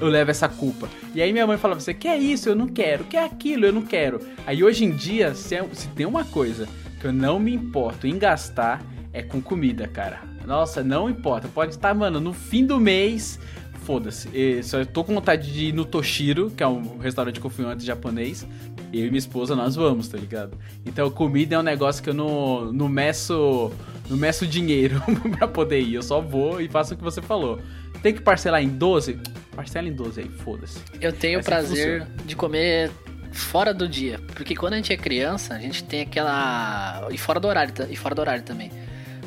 [0.00, 0.88] eu levo essa culpa.
[1.14, 2.48] E aí minha mãe falava, você quer isso?
[2.48, 3.04] Eu não quero.
[3.04, 3.64] Quer aquilo?
[3.66, 4.20] Eu não quero.
[4.46, 6.68] Aí hoje em dia, se, é- se tem uma coisa
[7.00, 8.82] que eu não me importo em gastar,
[9.12, 10.20] é com comida, cara.
[10.46, 11.48] Nossa, não importa.
[11.48, 13.38] Pode estar, mano, no fim do mês,
[13.84, 14.28] foda-se.
[14.62, 18.46] Só tô com vontade de ir no Toshiro, que é um restaurante antes japonês.
[18.92, 20.56] Eu e minha esposa, nós vamos, tá ligado?
[20.84, 23.70] Então comida é um negócio que eu não, não meço.
[24.08, 25.02] Não meço dinheiro
[25.36, 25.94] pra poder ir.
[25.94, 27.58] Eu só vou e faço o que você falou.
[28.02, 29.18] Tem que parcelar em 12?
[29.54, 30.80] Parcela em 12 aí, foda-se.
[31.00, 32.90] Eu tenho o prazer de comer
[33.32, 34.20] fora do dia.
[34.34, 37.08] Porque quando a gente é criança, a gente tem aquela.
[37.10, 38.70] E fora do horário, e fora do horário também.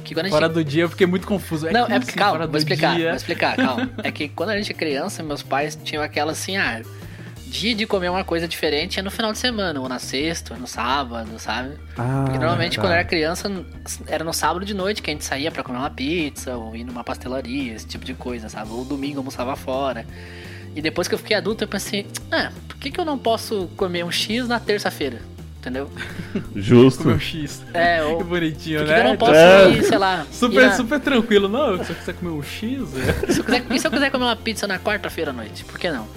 [0.04, 1.70] Que quando a gente Fora do dia eu fiquei muito confuso.
[1.72, 3.08] Não, que é porque, calma, fora vou explicar, dia?
[3.08, 3.92] vou explicar, calma.
[4.04, 6.82] É que quando a gente é criança, meus pais tinham aquela assim, ah,
[7.50, 10.60] dia de comer uma coisa diferente é no final de semana, ou na sexta, ou
[10.60, 11.76] no sábado, sabe?
[11.98, 12.82] Ah, Porque normalmente tá.
[12.82, 13.52] quando eu era criança,
[14.08, 16.84] era no sábado de noite que a gente saía pra comer uma pizza, ou ir
[16.84, 18.72] numa pastelaria, esse tipo de coisa, sabe?
[18.72, 20.06] Ou domingo almoçava fora.
[20.76, 23.68] E depois que eu fiquei adulto, eu pensei, ah, por que, que eu não posso
[23.76, 25.20] comer um X na terça-feira?
[25.60, 25.90] Entendeu?
[26.56, 27.04] Justo.
[27.04, 27.62] Comeu X.
[27.74, 29.02] É, ou Que bonitinho, por que, né?
[29.02, 29.70] que eu não posso É.
[29.72, 30.26] ir, sei lá.
[30.32, 31.50] Super, ir na- super tranquilo.
[31.50, 33.32] Não, se você quiser comer um X, é...
[33.34, 35.66] Se eu quiser, e se eu quiser comer uma pizza na quarta-feira à noite?
[35.66, 36.08] Por que não?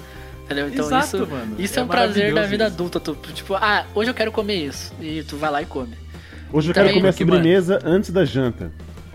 [0.44, 0.68] Entendeu?
[0.68, 1.54] Então Exato, isso, mano.
[1.58, 2.74] isso é, É um prazer da vida isso.
[2.74, 3.00] adulta.
[3.00, 4.92] Tu, tipo, ah, hoje eu quero comer isso.
[5.00, 5.94] E tu vai lá e come.
[6.52, 8.70] Hoje eu Também- quero comer a Porque, mano- sobremesa antes da janta.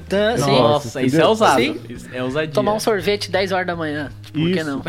[0.08, 1.62] Então, assim, Nossa, isso é ousado.
[1.62, 1.80] Sim.
[1.90, 2.54] Isso é ousadia.
[2.54, 4.10] tomar um sorvete 10 horas da manhã.
[4.24, 4.82] Tipo, por que não?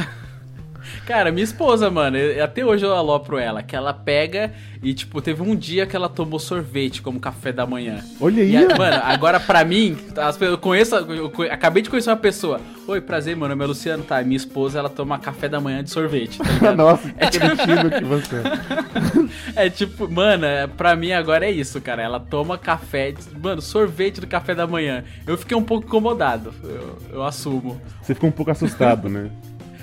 [1.08, 5.40] Cara, minha esposa, mano, até hoje eu alopro ela, que ela pega e, tipo, teve
[5.40, 8.04] um dia que ela tomou sorvete como café da manhã.
[8.20, 12.16] Olha aí, a- mano, agora pra mim, as eu conheço, eu acabei de conhecer uma
[12.18, 12.60] pessoa.
[12.86, 14.22] Oi, prazer, mano, meu é Luciano, tá?
[14.22, 16.40] Minha esposa, ela toma café da manhã de sorvete.
[16.60, 16.72] tá?
[16.76, 19.64] Nossa, que cretino que você é.
[19.64, 22.02] É tipo, mano, é, pra mim agora é isso, cara.
[22.02, 25.02] Ela toma café, mano, sorvete do café da manhã.
[25.26, 27.80] Eu fiquei um pouco incomodado, eu, eu assumo.
[28.02, 29.30] Você ficou um pouco assustado, né?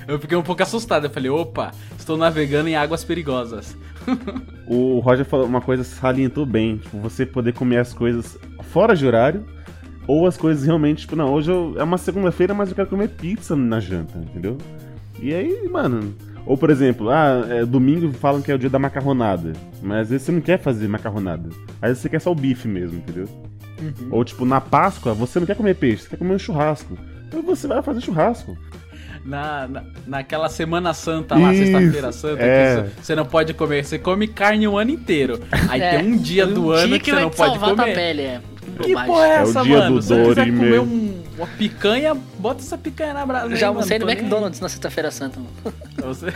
[0.08, 1.06] Eu fiquei um pouco assustado.
[1.06, 3.76] Eu falei, opa, estou navegando em águas perigosas.
[4.68, 6.78] O Roger falou uma coisa, salientou bem.
[6.78, 8.36] Tipo, você poder comer as coisas
[8.72, 9.46] fora de horário.
[10.08, 13.10] Ou as coisas realmente, tipo, não, hoje eu- é uma segunda-feira, mas eu quero comer
[13.10, 14.58] pizza na janta, entendeu?
[15.20, 16.16] E aí, mano.
[16.48, 19.54] Ou, por exemplo, ah, é, domingo falam que é o dia da macarronada.
[19.82, 21.50] Mas às vezes você não quer fazer macarronada.
[21.82, 23.28] Às vezes você quer só o bife mesmo, entendeu?
[24.12, 26.98] Ou, tipo, na Páscoa, você não quer comer peixe, você quer comer um churrasco.
[27.28, 28.56] Então você vai fazer churrasco.
[29.26, 32.76] Na, na- naquela Semana Santa lá, sexta-feira santa, é.
[32.76, 33.84] que você- você não pode comer.
[33.84, 35.40] Você come carne o ano inteiro.
[35.68, 37.96] Aí É, tem um dia do ano dia que, você não pode comer.
[37.96, 38.42] pele, é.
[38.84, 39.06] Que Bobagem.
[39.14, 39.96] porra é É o essa, dia mano?
[39.96, 43.56] do Se você quiser comer um- uma picanha, bota essa picanha na brasa.
[43.56, 44.08] Já almocei no.
[44.10, 45.40] McDonald's na sexta-feira santa.
[45.40, 45.74] mano.
[46.04, 46.34] Você-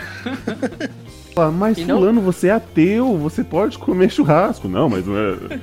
[1.53, 4.67] mas E não- fulano, você é ateu, você pode comer churrasco.
[4.67, 5.59] Não, mas não é.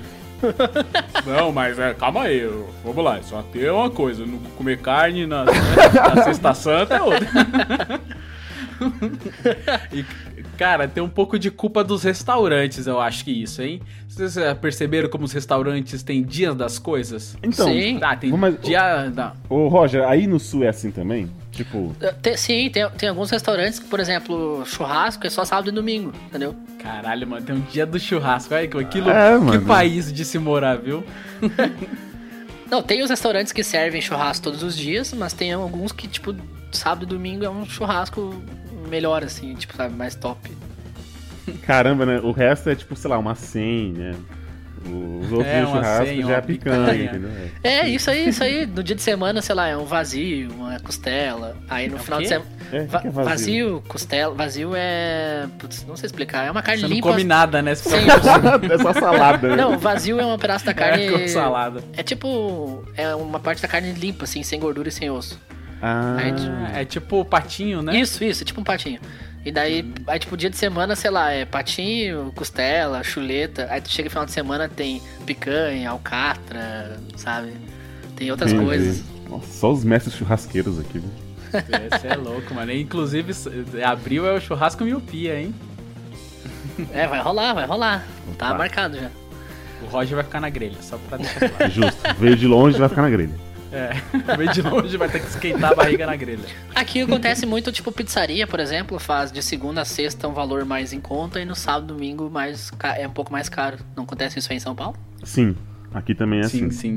[1.26, 5.26] Não, mas é, calma aí, eu- vamos lá, só ter uma coisa, não comer carne
[5.26, 7.26] na, na sexta santa é outra.
[9.90, 10.04] E,
[10.58, 13.80] cara, tem um pouco de culpa dos restaurantes, eu acho que isso, hein?
[14.06, 17.36] Vocês já perceberam como os restaurantes têm dias das coisas?
[17.42, 17.98] Então, Sim.
[17.98, 19.10] Tá, tem Mas- dia...
[19.14, 19.32] Não.
[19.48, 21.30] Ô Roger, aí no sul é assim também?
[21.56, 25.72] Tipo, Tem- sim, tem, tem alguns restaurantes que, por exemplo, churrasco é só sábado e
[25.72, 26.54] domingo, entendeu?
[26.78, 28.54] Caralho, mano, tem um dia do churrasco.
[28.54, 31.02] Olha que, que, lu- É, que país de se morar, viu?
[32.70, 36.34] Não, tem os restaurantes que servem churrasco todos os dias, mas tem alguns que, tipo,
[36.72, 38.34] sábado e domingo é um churrasco
[38.88, 40.50] melhor, assim, tipo, sabe, mais top.
[41.62, 42.20] caramba, né?
[42.20, 44.14] O resto é tipo, sei lá, uma 100, né?
[44.86, 47.04] Os outros É, churrasco senha, já é uma picanha, picanha.
[47.04, 47.30] entendeu?
[47.64, 48.66] É, isso aí, isso aí.
[48.66, 51.56] No dia de semana, sei lá, é um vazio, uma costela.
[51.68, 52.46] Aí no É final de semana.
[52.72, 53.12] É, que é vazio?
[53.24, 54.34] vazio, costela.
[54.34, 55.46] Vazio é.
[55.58, 56.46] Putz, não sei explicar.
[56.46, 57.08] É uma carne Você não limpa.
[57.10, 57.74] come nada, né?
[57.74, 57.90] Sim,
[58.70, 59.48] é só salada.
[59.48, 59.56] né?
[59.56, 61.06] Não, vazio é um pedaço da carne.
[61.06, 61.82] É, com salada.
[61.96, 62.84] É tipo.
[62.96, 65.40] É uma parte da carne limpa, assim, sem gordura e sem osso.
[65.82, 67.96] Ah, Aí, tipo, É tipo patinho, né?
[67.98, 68.98] Isso, isso, é tipo um patinho.
[69.46, 73.68] E daí, aí tipo, dia de semana, sei lá, é patinho, costela, chuleta.
[73.70, 77.52] Aí tu chega no final de semana, tem picanha, alcatra, sabe?
[78.16, 78.66] Tem outras entendi.
[78.66, 79.04] coisas.
[79.30, 81.10] Nossa, só os mestres churrasqueiros aqui, viu?
[81.92, 82.72] Esse é louco, mano.
[82.72, 83.32] Inclusive,
[83.84, 85.54] abril é o churrasco miopia, hein?
[86.92, 88.04] É, vai rolar, vai rolar.
[88.36, 88.58] Tá Opa.
[88.58, 89.10] marcado já.
[89.80, 91.70] O Roger vai ficar na grelha, só pra deixar claro.
[91.70, 92.00] Justo.
[92.18, 93.45] Veio de longe vai ficar na grelha.
[93.76, 93.92] É,
[94.36, 96.44] veio de longe, vai ter que esquentar a barriga na grelha.
[96.74, 100.92] Aqui acontece muito, tipo, pizzaria, por exemplo, faz de segunda a sexta um valor mais
[100.94, 103.76] em conta e no sábado e domingo mais é um pouco mais caro.
[103.94, 104.96] Não acontece isso aí em São Paulo?
[105.22, 105.54] Sim,
[105.92, 106.96] aqui também é Sim, assim.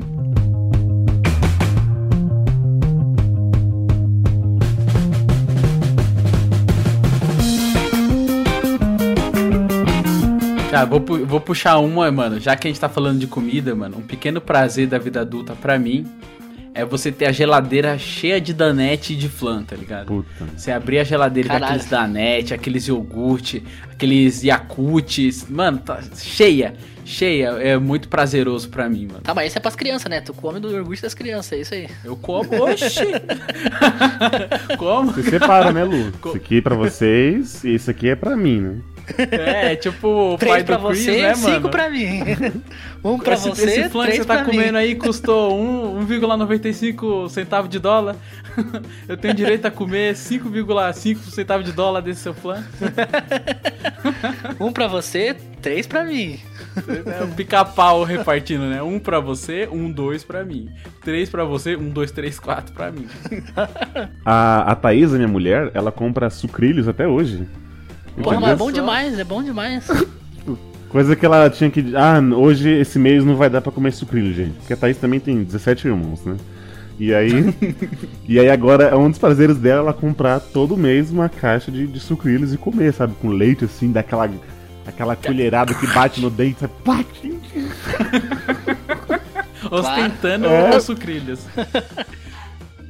[10.70, 12.38] Tá, vou, pu- vou puxar uma, mano.
[12.38, 15.54] Já que a gente tá falando de comida, mano, um pequeno prazer da vida adulta
[15.54, 16.06] pra mim
[16.74, 20.06] é você ter a geladeira cheia de danete e de flan, tá ligado?
[20.06, 20.46] Puta.
[20.56, 21.72] Você abrir a geladeira Caralho.
[21.72, 29.06] daqueles danete, aqueles iogurte, aqueles yakuts, mano, tá cheia, cheia, é muito prazeroso pra mim,
[29.06, 29.20] mano.
[29.20, 30.20] Tá, mas isso é pras crianças, né?
[30.20, 31.88] Tu come do iogurte das crianças, é isso aí.
[32.04, 33.00] Eu como, oxi!
[34.78, 35.12] como?
[35.12, 36.12] Você separa, né, Lu?
[36.24, 38.78] Isso aqui é pra vocês e isso aqui é pra mim, né?
[39.18, 41.70] É, tipo o Três pai pra do Chris, você, né, cinco mano?
[41.70, 42.20] pra mim.
[43.02, 44.78] Um pra esse, você, esse flan que você tá comendo mim.
[44.78, 48.14] aí custou um- 1,95 centavo de dólar.
[49.08, 52.62] Eu tenho direito a comer 5,5 centavos de dólar desse seu flan.
[54.60, 56.38] Um pra você, três pra mim.
[57.20, 58.82] É um pica-pau repartindo, né?
[58.82, 60.68] Um pra você, um, dois pra mim.
[61.02, 63.06] Três pra você, um, dois, três, quatro pra mim.
[64.24, 67.46] A, a Thaís, a minha mulher, ela compra sucrilhos até hoje.
[68.22, 69.86] Porra, mas é bom demais, é bom demais.
[70.90, 71.94] Coisa que ela tinha que.
[71.94, 74.54] Ah, hoje, esse mês não vai dar pra comer sucrilho, gente.
[74.58, 76.36] Porque a Thaís também tem 17 irmãos, né?
[76.98, 77.54] E aí.
[78.28, 81.86] e aí agora é um dos prazeres dela ela comprar todo mês uma caixa de,
[81.86, 83.14] de sucrilhos e comer, sabe?
[83.20, 84.28] Com leite assim, daquela.
[84.84, 86.72] Aquela colherada que bate no dente, sabe?
[86.84, 87.38] Bate!
[89.70, 90.76] Ostentando É.
[90.76, 91.46] os sucrilhos.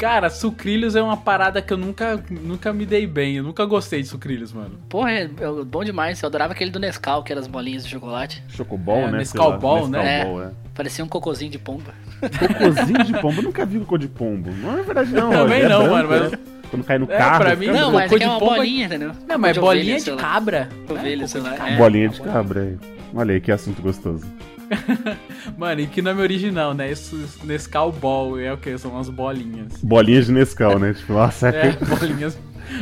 [0.00, 3.36] Cara, sucrilhos é uma parada que eu nunca, nunca me dei bem.
[3.36, 4.78] Eu nunca gostei de sucrilhos, mano.
[4.88, 6.22] Porra, é é bom demais.
[6.22, 8.42] Eu adorava aquele do Nescau, que era as bolinhas de chocolate.
[8.48, 9.18] Chocobol, É, né?
[9.18, 10.24] Nescau Ball, né?
[10.24, 10.50] Ball, é.
[10.74, 11.92] Parecia um cocôzinho de pomba.
[12.18, 14.50] Cocôzinho de pombo, eu nunca vi cocô de pombo.
[14.52, 15.28] Não é verdade, não.
[15.32, 16.38] Também é não, branco, mano, mas- né?
[16.70, 17.44] Quando cai no É, carro.
[17.44, 19.12] pra mim, Não, cocô mas aqui de é uma pomba- bolinha, entendeu?
[19.28, 20.68] Não, mas de bolinha ovelha, de cabra.
[20.88, 21.68] Ovelha, sei lá.
[21.68, 21.76] É.
[21.76, 22.78] Bolinha de cabra aí.
[23.14, 24.24] Olha aí que assunto gostoso.
[25.58, 26.90] Mano, e que nome original, né?
[26.92, 28.76] Isso, Nescau Ball é o que?
[28.78, 29.72] São umas bolinhas.
[29.82, 30.94] Bolinhas de Nescau, né?
[30.94, 32.38] Tipo, nossa, É, bolinhas.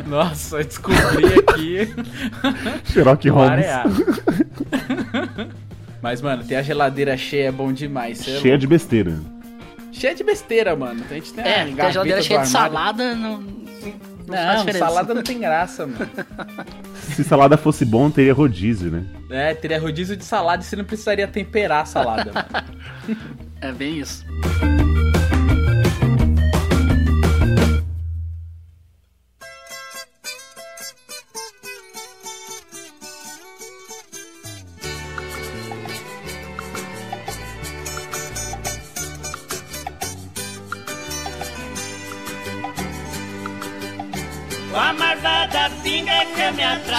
[0.07, 1.89] Nossa, eu descobri aqui.
[2.93, 3.67] Sherlock Holmes.
[6.03, 8.19] Mas, mano, ter a geladeira cheia é bom demais.
[8.19, 8.59] cê é Cheia louco.
[8.59, 9.19] de besteira.
[9.91, 11.03] Cheia de besteira, mano.
[11.11, 13.43] A gente tem É, a a geladeira cheia de salada, não,
[14.29, 14.87] não, faz Não, diferença.
[14.87, 16.11] salada não tem graça, mano.
[17.15, 19.05] Se salada fosse bom, teria rodízio, né?
[19.31, 23.19] É, teria rodízio de salada e você não precisaria temperar a salada, mano.
[23.61, 24.25] É bem isso.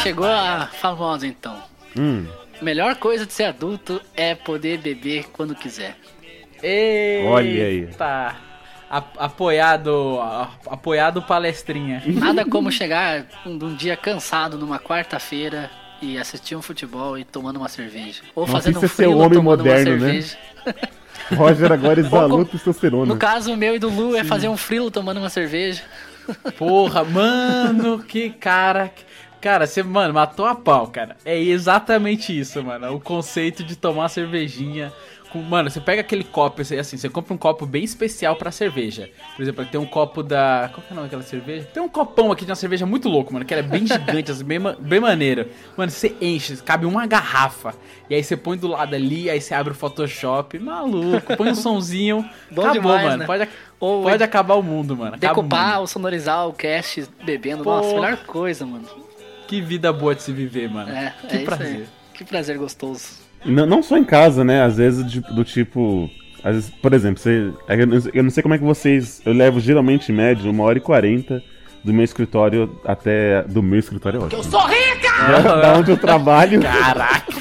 [0.10, 1.56] Chegou a famosa então.
[1.96, 2.26] Hum.
[2.60, 5.96] Melhor coisa de ser adulto é poder beber quando quiser.
[6.64, 7.30] Eita.
[7.30, 7.90] Olha aí.
[9.20, 10.20] Apoiado,
[10.66, 12.02] apoiado palestrinha.
[12.08, 15.70] Nada como chegar um, um dia cansado numa quarta-feira
[16.02, 18.24] e assistir um futebol e tomando uma cerveja.
[18.34, 20.22] Ou Nossa, fazendo isso um é ser frio homem tomando moderno, uma né?
[20.22, 20.38] cerveja.
[21.38, 23.14] Roger agora exalou Ou- testosterona.
[23.14, 25.84] No caso, o meu e do Lu é fazer um frilo tomando uma cerveja.
[26.58, 28.92] Porra, mano, que cara.
[29.42, 31.16] Cara, você, mano, matou a pau, cara.
[31.24, 32.94] É exatamente isso, mano.
[32.96, 34.92] O conceito de tomar uma cervejinha.
[35.32, 39.12] Com, mano, você pega aquele copo, assim, você compra um copo bem especial pra cerveja.
[39.36, 40.72] Por exemplo, tem um copo da.
[40.74, 41.68] Qual que é o nome daquela cerveja?
[41.72, 44.32] Tem um copão aqui de uma cerveja muito louco, mano, que ela é bem gigante,
[44.32, 45.48] assim, bem, bem maneira.
[45.78, 47.76] Mano, você enche, cabe uma garrafa.
[48.10, 50.58] E aí você põe do lado ali, aí você abre o Photoshop.
[50.58, 52.28] Maluco, põe um sonzinho.
[52.50, 53.18] Bom acabou, demais, mano.
[53.20, 53.26] né?
[53.28, 53.50] Pode,
[53.80, 55.14] Ou pode acabar o mundo, mano.
[55.16, 55.52] Acaba o mundo.
[55.52, 57.64] decupar ou sonorizar o cast bebendo.
[57.64, 58.02] Nossa, Porra.
[58.02, 58.86] melhor coisa, mano.
[59.50, 60.92] Que vida boa de se viver, mano.
[60.92, 61.68] É, que é prazer.
[61.68, 61.86] isso aí.
[62.14, 63.04] Que prazer gostoso.
[63.44, 64.62] Não, não só em casa, né?
[64.62, 66.08] Às vezes de- do tipo.
[66.44, 69.22] Às vezes, por exemplo, você, eu não- eu não sei como é que vocês.
[69.26, 71.42] Eu levo geralmente em média uma hora e quarenta
[71.84, 73.42] do meu escritório até.
[73.44, 74.40] Do meu escritório é ótimo.
[74.40, 75.10] Eu sou rica!
[75.62, 76.62] Da onde eu trabalho.
[76.62, 77.34] Caraca!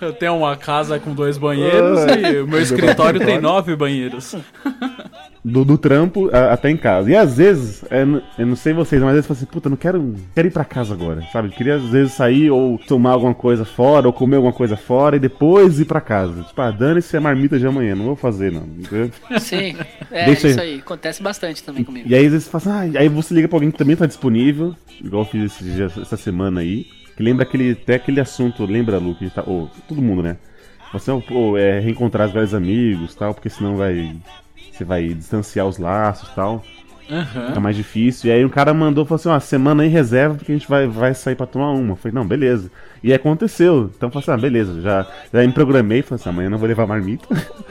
[0.00, 4.36] Eu tenho uma casa com dois banheiros e o meu escritório tem nove banheiros.
[5.44, 7.10] do, do trampo a- até em casa.
[7.10, 8.02] E às vezes, é,
[8.38, 10.50] eu não sei vocês, mas às vezes eu falo assim, puta, não quero, quero ir
[10.50, 11.48] pra casa agora, sabe?
[11.48, 15.16] Eu queria às vezes sair ou tomar alguma coisa fora, ou comer alguma coisa fora
[15.16, 16.42] e depois ir pra casa.
[16.42, 18.64] Tipo, ah, dane-se a marmita de amanhã, não vou fazer não.
[18.64, 19.10] entendeu?
[19.40, 19.76] Sim,
[20.10, 20.50] é Deixa aí.
[20.52, 20.74] isso aí.
[20.78, 22.08] Acontece bastante também comigo.
[22.08, 23.96] E aí às vezes você fala assim, ah, aí você liga pra alguém que também
[23.96, 28.20] tá disponível, igual eu fiz esse dia, essa semana aí, que lembra aquele, até aquele
[28.20, 30.36] assunto, lembra, Lu, que tá, ô, todo mundo, né?
[30.92, 34.16] Você pô, é reencontrar os velhos amigos tal, porque senão vai.
[34.78, 36.64] Você vai distanciar os laços tal.
[37.10, 37.48] Aham.
[37.48, 38.30] Fica mais difícil.
[38.30, 40.86] E aí o cara mandou, falou assim, ó, semana aí reserva porque a gente vai,
[40.86, 41.92] vai sair pra tomar uma.
[41.92, 42.70] Eu falei, não, beleza.
[43.02, 43.90] E aconteceu.
[43.96, 46.58] Então eu falei assim, ah, beleza, já, já me programei, falei assim, amanhã eu não
[46.58, 47.26] vou levar marmita.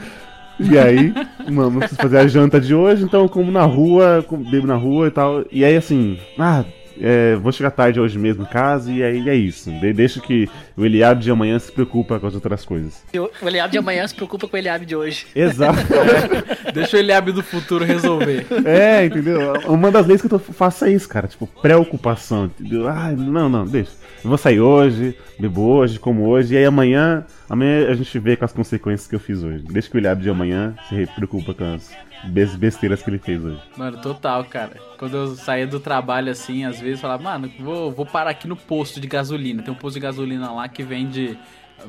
[0.60, 1.14] e aí,
[1.50, 5.06] mano, preciso fazer a janta de hoje, então eu como na rua, bebo na rua
[5.06, 5.44] e tal.
[5.50, 6.62] E aí assim, ah,
[7.00, 9.70] é, vou chegar tarde hoje mesmo em casa e aí é isso.
[9.70, 13.02] De- deixa que o Eliab de amanhã se preocupa com as outras coisas.
[13.14, 15.26] O o Eliabe de amanhã se preocupa com o Eliabe de hoje.
[15.34, 15.78] Exato.
[16.74, 18.46] Deixa o Eliabe do futuro resolver.
[18.64, 19.54] É, entendeu?
[19.66, 21.26] Uma das leis que eu tô, faço é isso, cara.
[21.28, 22.46] Tipo, preocupação.
[22.58, 22.88] Entendeu?
[22.88, 23.92] Ah, não, não, deixa.
[24.22, 28.36] Eu vou sair hoje, bebo hoje, como hoje, e aí amanhã, amanhã a gente vê
[28.36, 29.64] com as consequências que eu fiz hoje.
[29.68, 31.92] Deixa que o Eliab de amanhã se preocupa com as
[32.24, 33.60] bes- besteiras que ele fez hoje.
[33.76, 34.72] Mano, total, cara.
[34.98, 38.48] Quando eu saía do trabalho assim, às vezes eu falava, mano, vou, vou parar aqui
[38.48, 39.62] no posto de gasolina.
[39.62, 41.38] Tem um posto de gasolina lá que vende.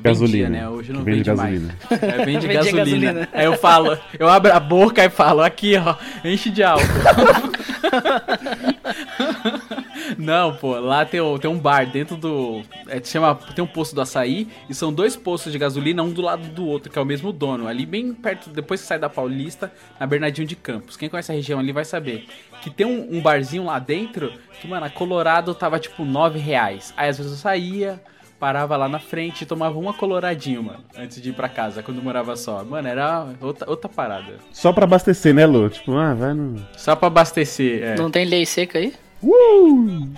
[0.00, 0.68] Gasolina, Vendia, né?
[0.68, 1.60] Hoje não vende vende, mais.
[1.60, 1.74] gasolina.
[2.22, 2.84] É, vende gasolina.
[2.84, 3.28] gasolina.
[3.32, 6.86] Aí eu falo, eu abro a boca e falo, aqui, ó, enche de álcool.
[10.18, 12.62] Não, pô, lá tem, tem um bar dentro do.
[12.88, 16.22] É, chama, tem um posto do açaí e são dois postos de gasolina, um do
[16.22, 17.66] lado do outro, que é o mesmo dono.
[17.66, 20.96] Ali bem perto, depois que sai da Paulista, na Bernardinho de Campos.
[20.96, 22.26] Quem conhece a região ali vai saber.
[22.62, 26.92] Que tem um, um barzinho lá dentro que, mano, a Colorado tava tipo 9 reais.
[26.96, 28.00] Aí às vezes eu saía,
[28.40, 32.02] parava lá na frente e tomava uma coloradinho, mano, antes de ir pra casa, quando
[32.02, 32.64] morava só.
[32.64, 34.34] Mano, era outra, outra parada.
[34.50, 35.68] Só pra abastecer, né, Lu?
[35.68, 36.66] Tipo, ah, vai no.
[36.76, 37.94] Só pra abastecer, é.
[37.96, 38.94] Não tem lei seca aí?
[39.22, 40.08] Uh!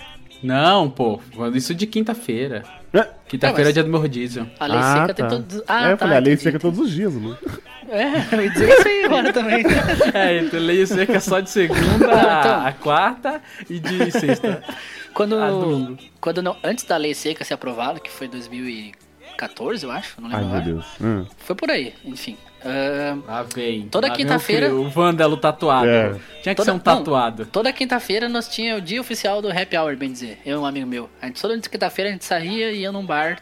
[0.43, 1.21] Não, pô,
[1.55, 2.65] isso de quinta-feira.
[2.93, 3.07] É.
[3.29, 4.51] Quinta-feira mas- é dia do meu rodízio.
[4.59, 5.15] A lei Ah, seca tá.
[5.15, 5.59] tem todos.
[5.61, 6.05] É, Ah, eu tá.
[6.05, 6.43] falei, a lei entendi.
[6.45, 7.37] seca todos os dias, Lu.
[7.88, 9.65] É, eu ia dizer isso aí agora também.
[10.15, 12.67] É, então leio seca só de segunda Ah, então.
[12.67, 14.62] a, quarta e de sexta.
[15.15, 15.99] Quando, Ah, domingo.
[16.21, 20.37] quando não, antes da lei seca ser aprovada, que foi 2014, eu acho, não Ai,
[20.37, 20.75] lembro meu agora.
[20.75, 20.87] Deus.
[21.01, 21.27] Hum.
[21.38, 22.37] Foi por aí, enfim.
[22.64, 23.88] Ah, Lá vem.
[23.88, 25.88] Toda vem quinta-feira- O, vândalo tatuado.
[25.88, 26.14] É.
[26.42, 26.81] Tinha que Toda- ser um não.
[26.81, 27.46] tatuado.
[27.46, 30.38] toda quinta-feira nós tinha o dia oficial do happy hour, bem dizer.
[30.46, 31.09] Eu e um amigo meu.
[31.20, 33.38] A gente toda quinta-feira a gente saía e ia num bar,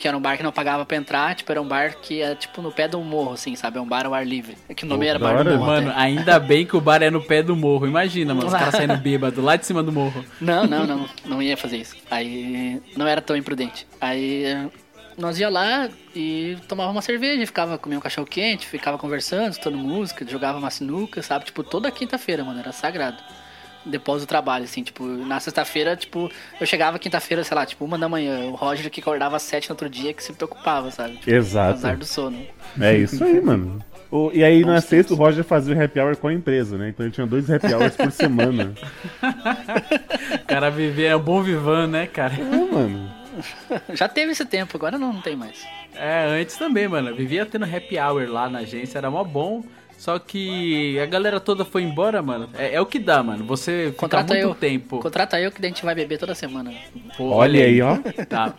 [0.00, 2.34] que era um bar que não pagava pra entrar, tipo, era um bar que é
[2.34, 3.78] tipo no pé de um morro, assim, sabe?
[3.78, 4.56] É um bar ao ar livre.
[4.68, 5.50] É que o nome Pô, era Bar do.
[5.52, 5.66] Morro.
[5.66, 6.00] Mano, até.
[6.00, 7.86] ainda bem que o bar é no pé do morro.
[7.86, 10.24] Imagina, mano, os caras saindo bêbado lá de cima do morro.
[10.40, 11.96] Não, não, não, não ia fazer isso.
[12.10, 13.86] Aí não era tão imprudente.
[14.00, 14.68] Aí
[15.16, 19.76] nós ia lá e tomava uma cerveja, ficava comendo um cachorro quente, ficava conversando, escutando
[19.78, 21.44] música, jogava uma sinuca, sabe?
[21.46, 23.18] Tipo, toda quinta-feira, mano, era sagrado.
[23.86, 27.98] Depois do trabalho, assim, tipo, na sexta-feira, tipo, eu chegava quinta-feira, sei lá, tipo, uma
[27.98, 28.46] da manhã.
[28.46, 31.16] O Roger que acordava às sete no outro dia que se preocupava, sabe?
[31.18, 31.74] Tipo, Exato.
[31.74, 32.46] Azar do sono.
[32.80, 33.84] É isso aí, mano.
[34.10, 36.88] O- e aí na sexta o Roger fazia o happy hour com a empresa, né?
[36.88, 38.72] Então ele tinha dois happy hours por semana.
[40.42, 42.32] O cara viver é um bom vivan, né, cara?
[42.34, 43.23] É, mano.
[43.94, 45.66] Já teve esse tempo, agora não, não tem mais.
[45.94, 47.10] É, antes também, mano.
[47.10, 49.62] Eu vivia tendo happy hour lá na agência, era mó bom.
[49.96, 52.50] Só que a galera toda foi embora, mano.
[52.54, 53.44] É, é o que dá, mano.
[53.46, 54.54] Você fica Contrata muito eu.
[54.54, 54.98] tempo.
[54.98, 56.72] Contrata eu que a gente vai beber toda semana.
[57.16, 57.96] Pô, Olha aí, ó.
[58.28, 58.54] Tá.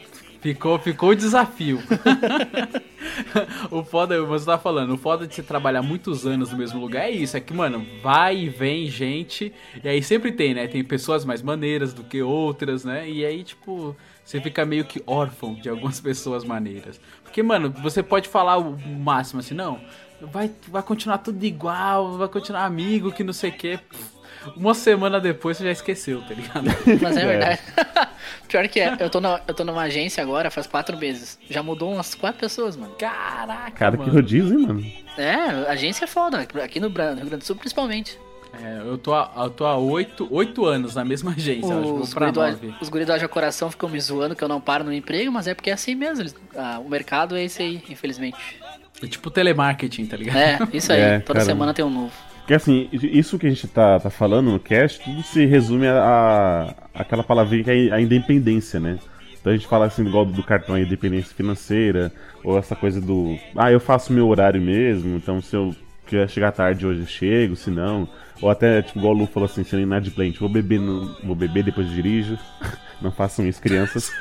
[0.46, 1.80] Ficou, ficou o desafio.
[3.72, 7.06] o foda, você tá falando, o foda de você trabalhar muitos anos no mesmo lugar
[7.06, 9.52] é isso, é que, mano, vai e vem gente,
[9.84, 10.68] e aí sempre tem, né?
[10.68, 13.10] Tem pessoas mais maneiras do que outras, né?
[13.10, 17.00] E aí, tipo, você fica meio que órfão de algumas pessoas maneiras.
[17.24, 19.80] Porque, mano, você pode falar o máximo assim, não,
[20.20, 23.80] vai, vai continuar tudo igual, vai continuar amigo, que não sei o quê.
[24.56, 26.66] Uma semana depois você já esqueceu, tá ligado?
[27.02, 27.62] Mas é verdade.
[28.48, 31.38] Pior que é, eu tô, na, eu tô numa agência agora faz quatro meses.
[31.50, 32.94] Já mudou umas quatro pessoas, mano.
[32.96, 34.14] Caraca, Cara, que mano.
[34.14, 34.86] rodízio, hein, mano?
[35.18, 38.20] É, agência é foda, aqui no Rio Grande do Sul principalmente.
[38.64, 41.94] É, eu tô há, eu tô há oito, oito anos na mesma agência, eu acho
[41.96, 42.42] Os guri, do,
[42.82, 45.54] os do Haja Coração ficam me zoando que eu não paro no emprego, mas é
[45.54, 46.22] porque é assim mesmo.
[46.22, 48.38] eles- ah, o mercado é esse aí, infelizmente.
[49.04, 50.38] É tipo telemarketing, tá ligado?
[50.38, 51.02] É, isso aí.
[51.02, 51.52] É, Toda caramba.
[51.54, 52.12] semana tem um novo.
[52.40, 56.74] Porque assim, isso que a gente tá, tá falando no cast, tudo se resume a,
[56.94, 59.00] a aquela palavrinha que é a independência, né?
[59.40, 62.12] Então a gente fala assim, igual do cartão aí, dependência financeira,
[62.44, 63.38] ou essa coisa do.
[63.56, 65.76] Ah, eu faço meu horário mesmo, então se eu
[66.06, 68.08] quiser chegar tarde hoje eu chego, se não.
[68.42, 71.64] Ou até, tipo, igual o Lu falou assim, sendo inadimplente, vou beber, no, vou beber
[71.64, 72.38] depois dirijo.
[73.02, 74.12] Não façam isso, crianças.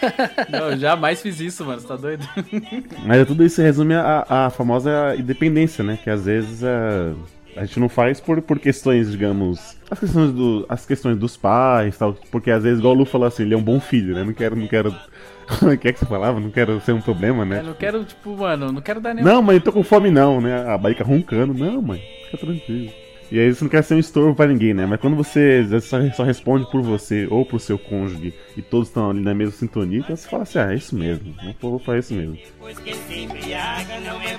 [0.50, 1.80] Não, eu jamais fiz isso, mano.
[1.80, 2.26] Você tá doido?
[3.04, 5.98] Mas tudo isso resume a, a famosa independência, né?
[6.02, 7.14] Que às vezes a,
[7.56, 9.76] a gente não faz por, por questões, digamos.
[9.90, 12.14] As questões, do, as questões dos pais tal.
[12.30, 14.24] Porque às vezes, igual o Lu falou assim, ele é um bom filho, né?
[14.24, 14.94] Não quero, não quero.
[15.70, 16.40] É que é que você falava?
[16.40, 17.60] Não quero ser um problema, né?
[17.60, 19.26] Eu não quero, tipo, mano, não quero dar nenhum.
[19.26, 20.66] Não, mãe, eu tô com fome não, né?
[20.66, 21.52] A barriga roncando.
[21.52, 23.03] Não, mãe, fica tranquilo.
[23.34, 24.86] E aí você não quer ser um estorvo pra ninguém, né?
[24.86, 29.10] Mas quando você só, só responde por você ou pro seu cônjuge e todos estão
[29.10, 31.34] ali na mesma sintonia, então você fala assim, ah, é isso mesmo.
[31.42, 32.38] Eu vou fazer isso mesmo.
[32.60, 34.38] Pois quem se embriaga não é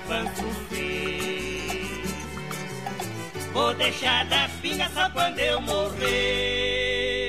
[3.52, 7.25] Vou deixar da pinga só quando eu morrer.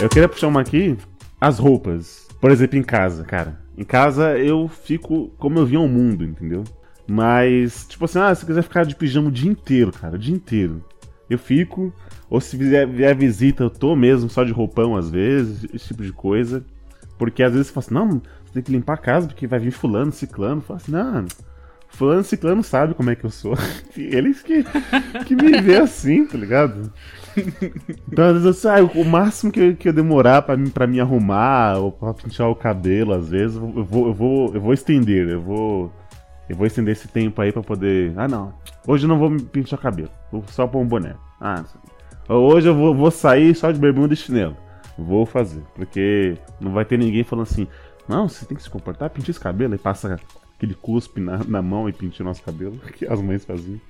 [0.00, 0.96] Eu queria puxar uma aqui,
[1.40, 2.28] as roupas.
[2.40, 3.58] Por exemplo, em casa, cara.
[3.76, 6.62] Em casa eu fico como eu vi ao mundo, entendeu?
[7.04, 10.32] Mas, tipo assim, ah, se quiser ficar de pijama o dia inteiro, cara, o dia
[10.32, 10.84] inteiro.
[11.28, 11.92] Eu fico.
[12.30, 16.04] Ou se vier, vier visita, eu tô mesmo só de roupão às vezes, esse tipo
[16.04, 16.64] de coisa.
[17.18, 19.58] Porque às vezes você fala assim, não, você tem que limpar a casa porque vai
[19.58, 20.60] vir fulano, ciclano.
[20.60, 21.26] Fala assim, não,
[21.98, 23.54] fulano, ciclano sabe como é que eu sou.
[23.96, 24.64] Eles que,
[25.26, 26.92] que me vê assim, tá ligado?
[28.10, 31.78] Então, às vezes ah, o máximo que, eu- que eu demorar pra, pra me arrumar
[31.78, 35.40] ou pra pintar o cabelo, às vezes, eu vou, eu vou, eu vou estender, eu
[35.40, 35.92] vou.
[36.48, 38.12] Eu vou estender esse tempo aí pra poder.
[38.16, 38.54] Ah não,
[38.86, 41.14] hoje eu não vou me pintar o cabelo, vou só pôr um boné.
[41.40, 41.62] Ah,
[42.28, 44.56] hoje eu vou, vou sair só de bermuda e chinelo.
[44.96, 47.68] Vou fazer, porque não vai ter ninguém falando assim,
[48.08, 50.18] não, você tem que se comportar, pinte esse cabelo e passa
[50.58, 53.80] aquele cuspe na, na mão e pinte o nosso cabelo, que as mães faziam.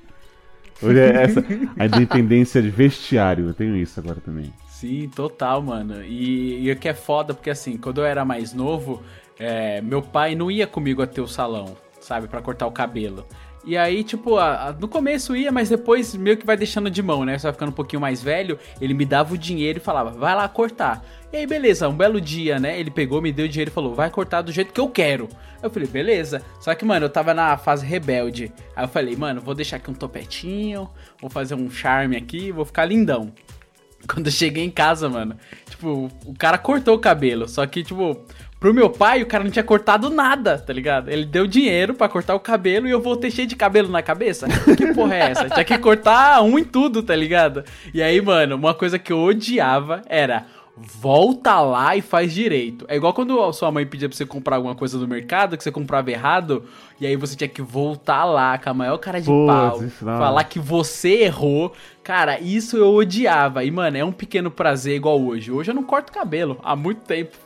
[0.80, 1.44] Hoje é essa
[1.76, 4.52] a independência de vestiário, eu tenho isso agora também.
[4.68, 6.04] Sim, total, mano.
[6.04, 9.02] E, e o que é foda, porque assim, quando eu era mais novo,
[9.40, 13.26] é, meu pai não ia comigo até o salão, sabe, Pra cortar o cabelo.
[13.64, 17.02] E aí, tipo, a- a- no começo ia, mas depois meio que vai deixando de
[17.02, 17.36] mão, né?
[17.36, 20.48] Vai ficando um pouquinho mais velho, ele me dava o dinheiro e falava, vai lá
[20.48, 21.04] cortar.
[21.32, 22.78] E aí, beleza, um belo dia, né?
[22.80, 25.28] Ele pegou, me deu o dinheiro e falou, vai cortar do jeito que eu quero.
[25.62, 26.40] Eu falei, beleza.
[26.60, 28.50] Só que, mano, eu tava na fase rebelde.
[28.74, 30.88] Aí eu falei, mano, vou deixar aqui um topetinho,
[31.20, 33.32] vou fazer um charme aqui, vou ficar lindão.
[34.08, 35.36] Quando eu cheguei em casa, mano,
[35.68, 38.24] tipo, o cara cortou o cabelo, só que, tipo,
[38.58, 41.10] pro meu pai, o cara não tinha cortado nada, tá ligado?
[41.10, 44.46] Ele deu dinheiro pra cortar o cabelo e eu voltei cheio de cabelo na cabeça?
[44.76, 45.48] Que porra é essa?
[45.48, 47.64] Tinha que cortar um em tudo, tá ligado?
[47.92, 50.46] E aí, mano, uma coisa que eu odiava era
[50.80, 52.84] volta lá e faz direito.
[52.88, 55.64] É igual quando a sua mãe pedia pra você comprar alguma coisa no mercado, que
[55.64, 56.64] você comprava errado,
[57.00, 59.80] e aí você tinha que voltar lá com a maior cara de Putz, pau,
[60.18, 61.72] falar que você errou.
[62.02, 63.64] Cara, isso eu odiava.
[63.64, 65.50] E, mano, é um pequeno prazer igual hoje.
[65.50, 67.36] Hoje eu não corto cabelo há muito tempo.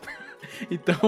[0.71, 0.99] Então,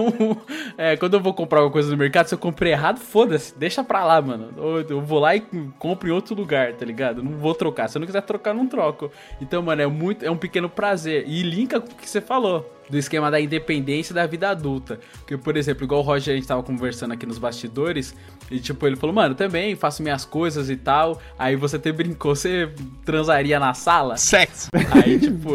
[0.77, 3.83] é, quando eu vou comprar alguma coisa no mercado, se eu comprei errado, foda-se, deixa
[3.83, 4.49] pra lá, mano.
[4.89, 5.41] Eu, vou lá e
[5.79, 7.23] compro em outro lugar, tá ligado?
[7.23, 7.87] Não vou trocar.
[7.87, 9.11] Se eu não quiser trocar, não troco.
[9.41, 11.25] Então, mano, é muito, é um pequeno prazer.
[11.27, 12.71] E linka com o que você falou.
[12.89, 14.99] Do esquema da independência e da vida adulta.
[15.19, 18.15] Porque, por exemplo, igual o Roger, a gente tava conversando aqui nos bastidores,
[18.49, 21.19] e tipo, ele falou, mano, também faço minhas coisas e tal.
[21.37, 22.71] Aí você até brincou, você
[23.03, 24.17] transaria na sala?
[24.17, 24.69] Sexo.
[24.91, 25.53] Aí, tipo,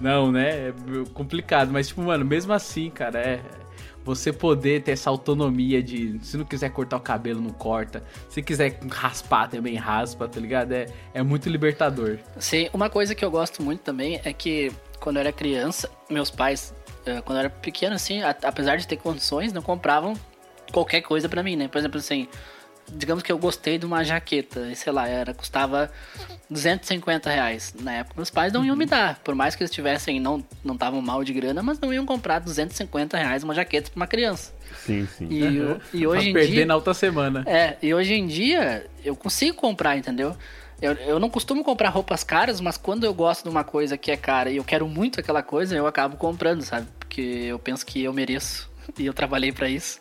[0.00, 0.68] não, né?
[0.68, 0.72] É
[1.12, 1.70] complicado.
[1.72, 3.40] Mas, tipo, mano, mesmo assim, cara, é.
[4.04, 6.18] Você poder ter essa autonomia de.
[6.22, 8.02] Se não quiser cortar o cabelo, não corta.
[8.30, 10.72] Se quiser raspar, também raspa, tá ligado?
[10.72, 12.16] É, é muito libertador.
[12.38, 16.30] Sim, uma coisa que eu gosto muito também é que quando eu era criança, meus
[16.30, 16.74] pais,
[17.06, 20.14] eh, quando eu era pequeno, assim, apesar de ter condições, não compravam
[20.72, 21.68] qualquer coisa pra mim, né?
[21.68, 22.28] Por exemplo, assim,
[22.90, 25.90] digamos que eu gostei de uma jaqueta, e sei lá, era, custava
[26.50, 27.74] 250 reais.
[27.80, 30.74] Na época, meus pais não iam me dar, por mais que eles tivessem, não não
[30.74, 34.52] estavam mal de grana, mas não iam comprar 250 reais uma jaqueta pra uma criança.
[34.84, 35.28] Sim, sim.
[35.30, 35.58] E,
[35.94, 36.66] e Pra hoje em perder dia...
[36.66, 37.42] na outra semana.
[37.46, 40.36] É, e hoje em dia eu consigo comprar, entendeu?
[40.80, 44.10] Eu, eu não costumo comprar roupas caras, mas quando eu gosto de uma coisa que
[44.10, 46.86] é cara e eu quero muito aquela coisa, eu acabo comprando, sabe?
[46.98, 50.00] Porque eu penso que eu mereço e eu trabalhei pra isso.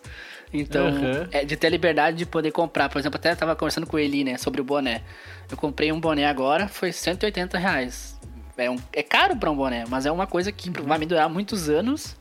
[0.53, 1.27] Então, Aham.
[1.31, 2.89] é de ter a liberdade de poder comprar.
[2.89, 5.01] Por exemplo, até tava conversando com o Eli, né, sobre o boné.
[5.49, 8.17] Eu comprei um boné agora, foi 180 reais.
[8.55, 11.29] É, um, é caro pra um boné, mas é uma coisa que vai me durar
[11.29, 12.15] muitos anos.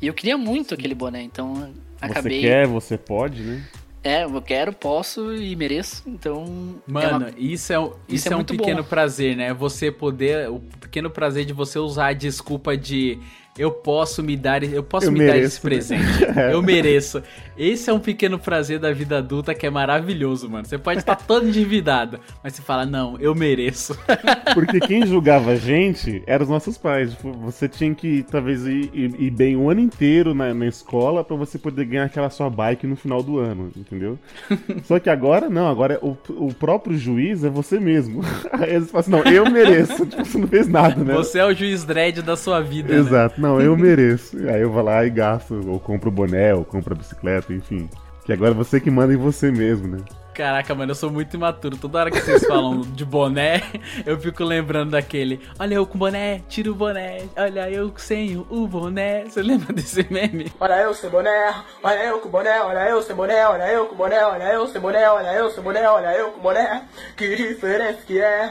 [0.00, 2.40] E eu queria muito aquele boné, então acabei.
[2.40, 3.62] Você quer, você pode, né?
[4.02, 6.76] É, eu quero, posso e mereço, então.
[6.88, 8.88] é Mano, uma- isso é, um- isso é é um pequeno bom.
[8.88, 9.52] prazer, né?
[9.52, 10.48] Você poder.
[10.48, 13.18] O pequeno prazer de você usar a desculpa de
[13.60, 15.70] eu posso me dar, eu posso Eu me dar mereço, esse né?
[15.70, 16.40] presente.
[16.50, 17.22] Eu mereço.
[17.56, 20.64] Esse é um pequeno prazer da vida adulta que é maravilhoso, mano.
[20.64, 23.96] Você pode estar todo endividado, mas você fala, não, eu mereço.
[24.54, 27.10] Porque quem julgava a gente eram os nossos pais.
[27.12, 31.22] Tipo, você tinha que, talvez, ir, ir- ir bem o ano inteiro na, na escola
[31.22, 34.18] pra você poder ganhar aquela sua bike no final do ano, entendeu?
[34.84, 35.68] Só que agora, não.
[35.68, 38.22] Agora o, o próprio juiz é você mesmo.
[38.52, 40.06] Aí eles falam assim, não, eu mereço.
[40.06, 41.12] Tipo, você não fez nada, né?
[41.14, 43.00] Você é o juiz dread da sua vida, né?
[43.00, 44.36] Exato, não, eu mereço.
[44.48, 47.88] Aí eu vou lá e gasto, ou compro o boné, ou compro a bicicleta, enfim.
[48.24, 49.98] Que agora é você que manda em você mesmo, né?
[50.32, 51.76] Caraca, mano, eu sou muito imaturo.
[51.76, 53.60] Toda hora que vocês falam de boné,
[54.06, 55.40] eu fico lembrando daquele.
[55.58, 57.22] Olha eu com boné, tira o boné.
[57.36, 59.24] Olha eu sem o boné.
[59.24, 60.52] Você lembra desse meme?
[60.60, 63.96] Olha eu sem boné, olha eu com boné, olha eu sem boné, olha eu com
[63.96, 66.84] boné, olha eu sem boné, olha eu sem boné, olha eu com boné.
[67.16, 68.50] Que diferença que é,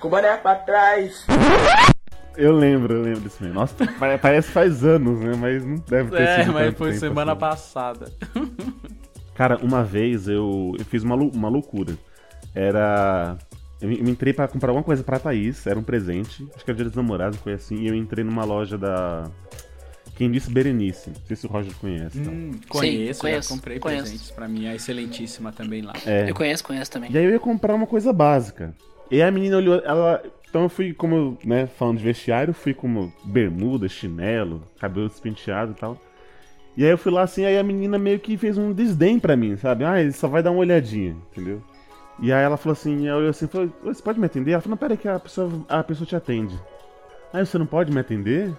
[0.00, 1.26] com boné pra trás.
[2.36, 3.54] Eu lembro, eu lembro desse meme.
[3.54, 5.32] Nossa, pa- parece que faz anos, né?
[5.38, 7.40] Mas não deve ter É, sido mas tanto foi tempo semana assim.
[7.40, 8.12] passada.
[9.34, 11.94] Cara, uma vez eu, eu fiz uma, uma loucura.
[12.54, 13.36] Era.
[13.80, 16.46] Eu eu entrei pra comprar alguma coisa pra Thaís, era um presente.
[16.54, 17.76] Acho que era dia dos namorados, foi assim.
[17.76, 19.24] E eu entrei numa loja da.
[20.14, 21.08] Quem disse Berenice.
[21.10, 22.18] Não sei se o Roger conhece.
[22.18, 22.32] então.
[22.32, 24.02] Hum, conheço, conheço, já comprei conheço.
[24.04, 24.68] presentes pra mim.
[24.68, 25.94] A excelentíssima também lá.
[26.06, 26.30] É.
[26.30, 27.10] Eu conheço, conheço também.
[27.10, 28.74] E aí eu ia comprar uma coisa básica.
[29.10, 30.22] E aí a menina olhou, ela.
[30.52, 35.74] Então eu fui como, né, falando de vestiário, fui como bermuda, chinelo, cabelo despenteado e
[35.80, 35.96] tal.
[36.76, 39.34] E aí eu fui lá assim, aí a menina meio que fez um desdém pra
[39.34, 39.82] mim, sabe?
[39.82, 41.62] Ah, ele só vai dar uma olhadinha, entendeu?
[42.20, 44.52] E aí ela falou assim, eu olhei assim, falou, "Oi, você pode me atender?
[44.52, 46.60] Ela falou, não, pera que a pessoa, a pessoa te atende.
[47.32, 48.52] Aí você não pode me atender?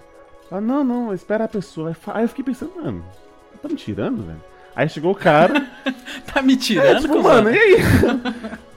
[0.50, 1.96] Ela, não, não, espera a pessoa.
[2.08, 3.04] Aí eu fiquei pensando, mano,
[3.62, 4.42] tá me tirando, velho?
[4.74, 5.64] Aí chegou o cara,
[6.34, 7.34] Tá me é, tirando, tipo, cuzão?
[7.34, 7.76] mano, e aí?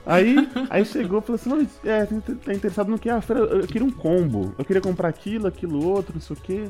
[0.08, 3.08] Aí, aí chegou e falou assim, "Não, é, tá interessado no que?
[3.10, 3.20] Ah,
[3.60, 4.54] eu queria um combo.
[4.58, 6.64] Eu queria comprar aquilo, aquilo outro, não sei o quê.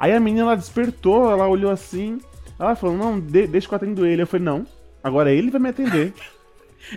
[0.00, 2.18] Aí a menina, ela despertou, ela olhou assim,
[2.58, 4.22] ela falou, não, de- deixa que eu atendo ele.
[4.22, 4.64] Eu falei, não,
[5.02, 6.14] agora ele vai me atender.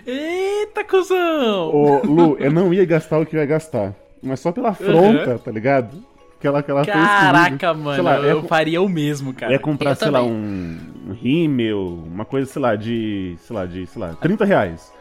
[0.06, 1.68] Eita, cuzão!
[1.74, 3.94] Ô, Lu, eu não ia gastar o que eu ia gastar.
[4.22, 5.96] Mas só pela afronta, tá ligado?
[6.40, 6.84] Que ela, que ela.
[6.84, 9.52] Caraca, mano, Sei lá, eu, ia, faria o mesmo, cara.
[9.52, 10.32] ia comprar, Eu sei lá, também.
[10.34, 14.92] um, um rímel, uma coisa, sei lá, de, sei lá, de, sei lá, 30 reais.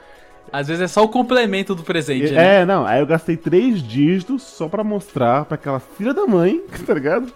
[0.51, 2.61] Às vezes é só o complemento do presente, né?
[2.61, 6.61] É, não, aí eu gastei três dígitos só pra mostrar pra aquela filha da mãe,
[6.85, 7.31] tá ligado?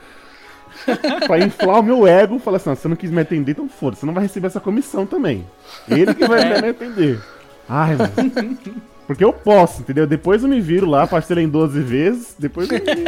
[1.25, 3.95] pra inflar o meu ego, falar assim, "Não, você não quis me atender, então foda,
[3.95, 5.45] você não vai receber essa comissão também.
[5.89, 6.61] Ele que vai É.
[6.61, 7.21] me atender.
[7.69, 8.57] Ai, mano.
[9.07, 10.05] Porque eu posso, entendeu?
[10.05, 13.05] Depois eu me viro lá, parcelei em 12 vezes, depois eu me...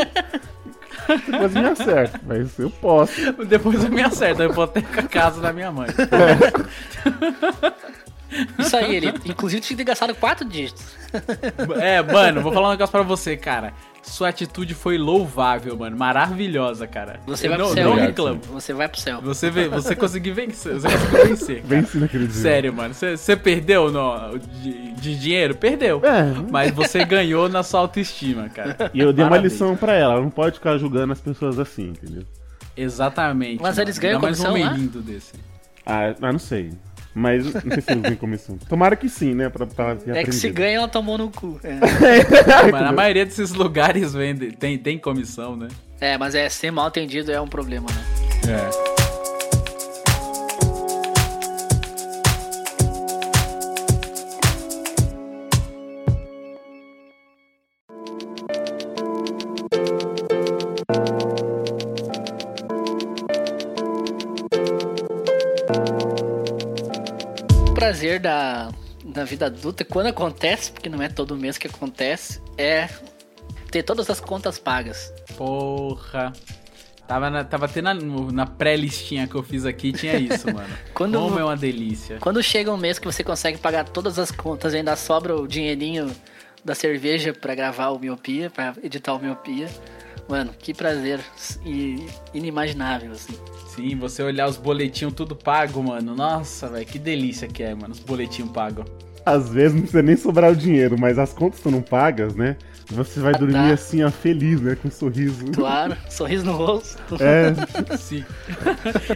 [1.25, 3.33] Depois eu me acerto, mas eu posso.
[3.45, 5.87] Depois eu me acerto, eu hipoteca a casa da minha mãe.
[8.59, 10.85] Isso aí, ele inclusive tinha que ter gastado quatro dígitos.
[11.81, 13.73] É, mano, vou falar um negócio pra você, cara.
[14.03, 15.97] Sua atitude foi louvável, mano.
[15.97, 17.19] Maravilhosa, cara.
[17.25, 17.89] Você Eu vai não, pro céu.
[17.89, 18.05] não né?
[18.07, 18.39] reclamo.
[18.53, 19.21] Você vai pro céu.
[19.21, 20.73] Você, vê, você conseguiu vencer.
[20.75, 21.61] Você conseguiu vencer.
[21.63, 22.41] Vence naquele dia.
[22.41, 22.93] Sério, mano.
[22.93, 25.55] Você, você perdeu no, de, de dinheiro?
[25.55, 26.01] Perdeu.
[26.05, 28.89] É, Mas você ganhou na sua autoestima, cara.
[28.93, 29.53] e eu dei uma Parabéns.
[29.53, 32.23] lição pra ela, ela não pode ficar julgando as pessoas assim, entendeu?
[32.77, 33.61] Exatamente.
[33.61, 33.87] Mas mano.
[33.89, 34.77] eles ganham Ainda mais um comissão homem lá?
[34.77, 35.33] lindo desse.
[35.85, 36.71] Ah, ah, não sei.
[37.17, 38.57] Mas não sei se eles têm comissão.
[38.69, 39.49] Tomara que sim, né?
[39.49, 41.59] Pra, pra ter É que se ganha, ela tomou no cu.
[41.63, 41.79] É.
[42.71, 45.67] Mas a maioria desses lugares vende, tem, tem comissão, né?
[45.99, 48.53] É, mas é ser mal atendido é um problema, né?
[48.53, 48.96] É.
[67.97, 68.69] prazer da,
[69.03, 72.87] da vida adulta, quando acontece, porque não é todo mês que acontece, é
[73.71, 75.11] ter todas as contas pagas.
[75.35, 76.31] Porra.
[77.07, 80.69] Tava, na, tava até na, na pré-listinha que eu fiz aqui, tinha isso, mano.
[80.93, 82.17] Quando- Como é uma delícia.
[82.19, 85.47] Quando chega um mês que você consegue pagar todas as contas e ainda sobra o
[85.47, 86.11] dinheirinho
[86.63, 89.67] da cerveja pra gravar o Miopia, pra editar o Miopia,
[90.27, 91.19] mano, que prazer
[92.33, 93.33] inimaginável, assim.
[93.75, 96.15] Sim, você olhar os boletinhos tudo pago, mano.
[96.15, 98.85] Nossa, velho, que delícia que é, mano, os boletinhos pagos.
[99.25, 102.57] Às vezes não precisa nem sobrar o dinheiro, mas as contas estão não pagas, né?
[102.89, 103.73] Você vai Ah, dormir tá.
[103.73, 104.75] assim, ó, feliz, né?
[104.81, 105.45] Com um sorriso.
[105.51, 106.97] Claro, sorriso no rosto.
[107.21, 108.23] É, Sim.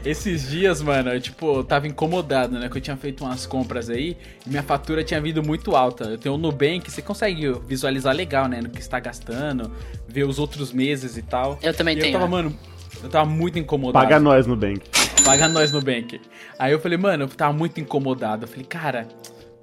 [0.04, 2.68] Esses dias, mano, eu, tipo, eu tava incomodado, né?
[2.70, 6.04] Que eu tinha feito umas compras aí e minha fatura tinha vindo muito alta.
[6.06, 8.62] Eu tenho o Nubank, você consegue visualizar legal, né?
[8.62, 9.72] No que está gastando,
[10.08, 11.58] ver os outros meses e tal.
[11.62, 12.16] Eu também e tenho.
[12.16, 12.44] Eu tava, né?
[12.44, 12.58] mano,
[13.02, 14.04] eu tava muito incomodado.
[14.04, 14.82] paga nós no bank.
[15.24, 16.20] Paga nós no Bank.
[16.58, 18.46] Aí eu falei, mano, eu tava muito incomodado.
[18.46, 19.08] Eu falei, cara,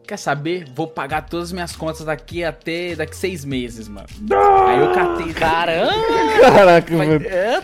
[0.09, 0.65] quer saber?
[0.75, 4.09] Vou pagar todas as minhas contas daqui até daqui seis meses, mano.
[4.67, 5.35] Aí eu catei.
[5.35, 5.93] Caramba!
[6.41, 7.27] Caraca, mano.
[7.27, 7.63] É,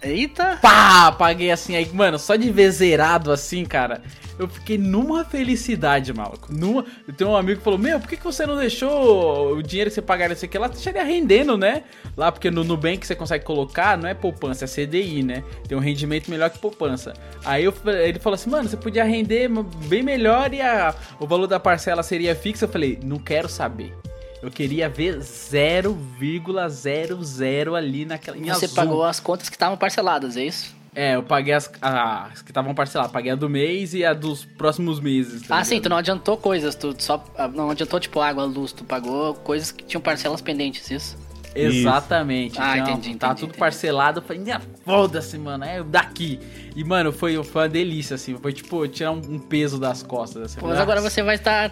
[0.00, 0.58] Eita!
[0.62, 1.12] Pá!
[1.12, 4.00] Paguei assim, aí, mano, só de ver zerado assim, cara,
[4.42, 6.52] eu fiquei numa felicidade, maluco.
[6.52, 6.84] Numa...
[7.16, 9.94] Tenho um amigo que falou: Meu, por que, que você não deixou o dinheiro que
[9.94, 10.68] você pagaria isso aqui lá?
[10.68, 11.84] Deixaria rendendo, né?
[12.16, 15.42] Lá, porque no Nubank você consegue colocar, não é poupança, é CDI, né?
[15.66, 17.14] Tem um rendimento melhor que poupança.
[17.44, 17.74] Aí eu,
[18.04, 19.48] ele falou assim: Mano, você podia render
[19.86, 22.64] bem melhor e a, o valor da parcela seria fixo.
[22.64, 23.94] Eu falei: Não quero saber.
[24.42, 28.36] Eu queria ver 0,00 ali naquela.
[28.36, 28.74] Você azul.
[28.74, 30.81] pagou as contas que estavam parceladas, é isso?
[30.94, 33.12] É, eu paguei as, as que estavam parceladas.
[33.12, 35.42] Paguei a do mês e a dos próximos meses.
[35.48, 35.84] tá ah, sim, ligado?
[35.84, 37.24] tu não adiantou coisas, tu só.
[37.36, 41.16] ah, Não adiantou, tipo, água, luz, tu pagou coisas que tinham parcelas pendentes, isso?
[41.54, 42.58] Exatamente.
[42.60, 43.58] Ah, então, entendi, Tá entendi, tudo entendi.
[43.58, 44.18] parcelado.
[44.20, 45.64] Eu falei, "Ah, foda-se, mano.
[45.64, 46.38] É daqui.
[46.74, 48.36] E, mano, foi, foi uma delícia, assim.
[48.40, 50.42] Foi tipo tirar um, um peso das costas.
[50.44, 50.60] Assim.
[50.60, 51.70] Pô, Mas agora você vai estar.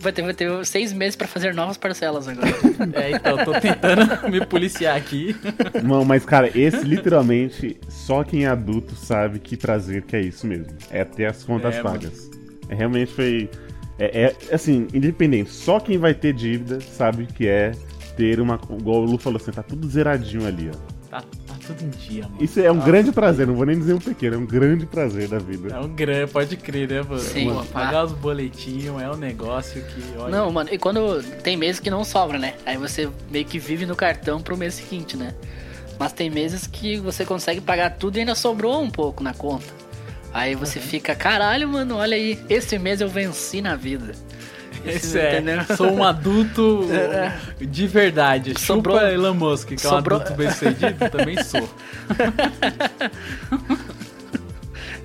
[0.00, 2.48] Vai ter, vai ter seis meses pra fazer novas parcelas agora.
[2.94, 5.36] É, então, tô tentando me policiar aqui.
[5.82, 10.46] Não, mas cara, esse literalmente, só quem é adulto sabe que prazer que é isso
[10.46, 10.72] mesmo.
[10.90, 12.30] É ter as contas É, pagas.
[12.70, 13.50] É, realmente foi.
[13.98, 17.72] É, é, assim, independente, só quem vai ter dívida sabe que é
[18.20, 18.60] ter uma.
[18.78, 21.08] Igual o Lu falou assim, tá tudo zeradinho ali, ó.
[21.08, 22.36] Tá, tá tudo em dia, mano.
[22.40, 25.26] Isso é um grande prazer, não vou nem dizer um pequeno, é um grande prazer
[25.26, 25.74] da vida.
[25.74, 27.18] É um grande, pode crer, né, mano?
[27.18, 27.50] Sim.
[27.52, 30.30] Pô, pagar os boletinhos é um negócio que, olha...
[30.36, 32.54] Não, mano, e quando tem meses que não sobra, né?
[32.64, 35.34] Aí você meio que vive no cartão pro mês seguinte, né?
[35.98, 39.66] Mas tem meses que você consegue pagar tudo e ainda sobrou um pouco na conta.
[40.32, 40.84] Aí você Uhum.
[40.84, 44.12] fica, caralho, mano, olha aí, esse mês eu venci na vida.
[44.84, 45.42] Esse é,
[45.76, 46.86] sou um adulto
[47.60, 48.58] de verdade.
[48.58, 51.68] Sobrou- Chupa Elon Musk, que é um sobrou- adulto bem sucedido, também sou.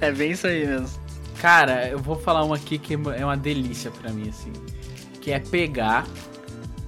[0.02, 0.88] É bem isso aí mesmo.
[1.42, 4.52] Cara, eu vou falar uma aqui que é uma delícia pra mim, assim.
[5.22, 6.06] Que é pegar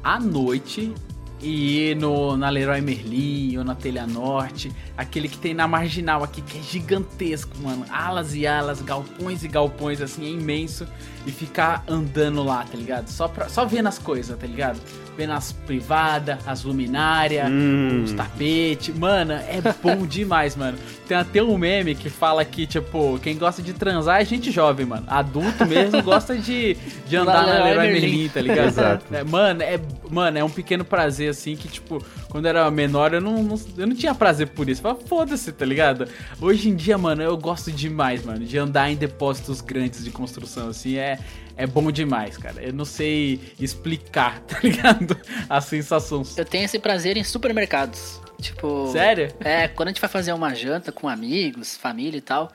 [0.04, 0.94] à noite
[1.42, 6.24] e ir no, na Leroy Merlin ou na Telha Norte, aquele que tem na Marginal
[6.24, 7.86] aqui, que é gigantesco, mano.
[7.89, 10.88] Alas e alas, galpões e galpões, assim, é imenso.
[11.26, 13.10] E ficar andando lá, tá ligado?
[13.10, 14.80] Só, pra, só vendo as coisas, tá ligado?
[15.18, 18.04] Vendo as privadas, as luminárias, Hum.
[18.06, 18.95] os tapetes.
[18.95, 20.78] Mano, é bom demais, mano.
[21.06, 24.86] Tem até um meme que fala que, tipo, quem gosta de transar é gente jovem,
[24.86, 25.04] mano.
[25.08, 26.76] Adulto mesmo gosta de,
[27.08, 27.91] de andar na Leroy.
[27.91, 28.68] Merlin, tá ligado?
[28.68, 29.06] Exato.
[29.14, 29.78] É, mano, é,
[30.10, 33.60] mano, é um pequeno prazer, assim, que, tipo, quando eu era menor, eu não, não-
[33.78, 34.82] eu não tinha prazer por isso.
[34.88, 36.08] Falava, foda-se, tá ligado?
[36.40, 40.70] Hoje em dia, mano, eu gosto demais, mano, de andar em depósitos grandes de construção,
[40.70, 41.20] assim, é,
[41.58, 42.62] é bom demais, cara.
[42.62, 45.18] Eu não sei explicar, tá ligado?
[45.50, 46.24] A sensação.
[46.38, 48.22] Eu tenho esse prazer em supermercados.
[48.40, 48.92] Tipo.
[48.92, 49.34] Sério?
[49.40, 52.52] É, quando a gente vai fazer uma janta com amigos, família e tal,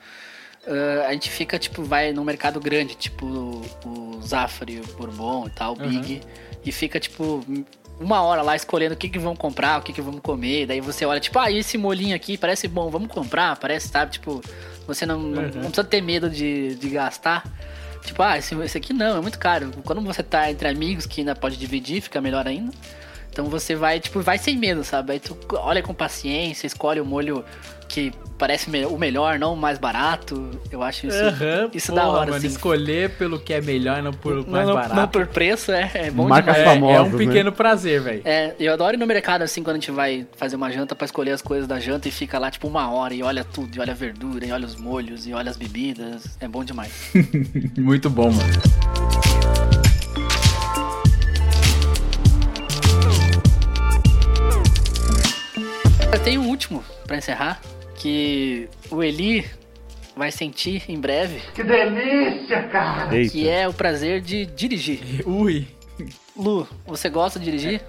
[0.65, 3.25] ah, a gente fica, tipo, vai num mercado grande, tipo
[3.85, 6.21] o Zafari, o Bourbon e tal, o Big,
[6.65, 7.45] e fica, tipo,
[8.03, 10.81] uma hora lá escolhendo o que que vão comprar, o que que vamos comer, daí
[10.81, 14.41] você olha, tipo, ah, esse molinho aqui parece bom, vamos comprar, parece, sabe, tipo,
[14.85, 17.43] você não, não, não precisa ter medo de, de gastar.
[18.03, 19.71] Tipo, ah, esse, esse aqui não, é muito caro.
[19.85, 22.71] Quando você tá entre amigos, que ainda pode dividir, fica melhor ainda.
[23.31, 25.13] Então você vai, tipo, vai sem medo, sabe?
[25.13, 27.43] Aí tu olha com paciência, escolhe o molho
[27.93, 30.49] que parece me- o melhor, não o mais barato.
[30.71, 32.47] Eu acho isso, Aham, isso porra, da hora, mano, assim.
[32.47, 34.95] Escolher pelo que é melhor e não por não, mais não- barato.
[34.95, 36.67] não por preço, é, é bom Marcas demais.
[36.69, 37.25] é, famosas, é um né?
[37.25, 38.21] pequeno prazer, velho.
[38.25, 41.05] É, eu adoro ir no mercado assim quando a gente vai fazer uma janta pra
[41.05, 43.79] escolher as coisas da janta e fica lá tipo uma hora e olha tudo, e
[43.79, 46.23] olha a verdura, e olha os molhos, e olha as bebidas.
[46.41, 46.91] É bom demais.
[47.77, 48.53] Muito bom, mano.
[56.11, 57.59] Eu tenho um último pra encerrar,
[57.95, 59.45] que o Eli
[60.15, 61.41] vai sentir em breve,
[63.11, 63.31] Eita.
[63.31, 65.21] que é o prazer de dirigir.
[65.25, 65.67] Ui.
[66.35, 67.81] Lu, você gosta de dirigir?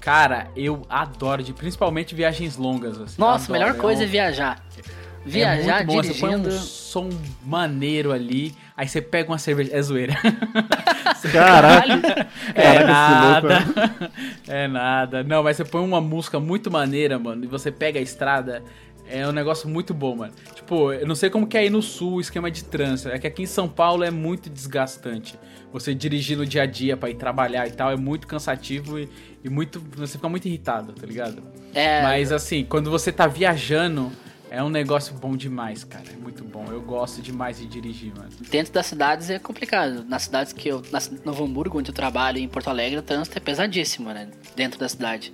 [0.00, 2.98] Cara, eu adoro, de, principalmente viagens longas.
[3.00, 4.64] Assim, Nossa, adoro, melhor coisa é, um- viajar.
[4.78, 6.48] é Viajar muito bom, Você põe dirigindo.
[6.48, 7.10] um som
[7.44, 9.70] maneiro ali, aí você pega uma cerveja.
[9.74, 10.14] É zoeira.
[11.32, 12.28] Caraca.
[12.54, 13.48] É Caraca, nada.
[13.48, 14.12] louco
[14.48, 15.22] É nada.
[15.24, 18.62] Não, mas você põe uma música muito maneira, mano, e você pega a estrada.
[19.10, 20.32] É um negócio muito bom, mano.
[20.54, 23.08] Tipo, eu não sei como que é aí no sul o esquema de trânsito.
[23.08, 25.38] É que aqui em São Paulo é muito desgastante.
[25.72, 29.08] Você dirigir no dia a dia pra ir trabalhar e tal é muito cansativo e,
[29.44, 29.80] e muito.
[29.96, 31.42] Você fica muito irritado, tá ligado?
[31.74, 34.10] É, Mas assim, quando você tá viajando,
[34.50, 36.04] é um negócio bom demais, cara.
[36.12, 36.64] É muito bom.
[36.70, 38.30] Eu gosto demais de dirigir, mano.
[38.50, 40.04] dentro das cidades é complicado.
[40.04, 40.82] Nas cidades que eu.
[40.90, 44.28] Na Novo Hamburgo, onde eu trabalho, e em Porto Alegre, o trânsito é pesadíssimo, né?
[44.56, 45.32] Dentro da cidade.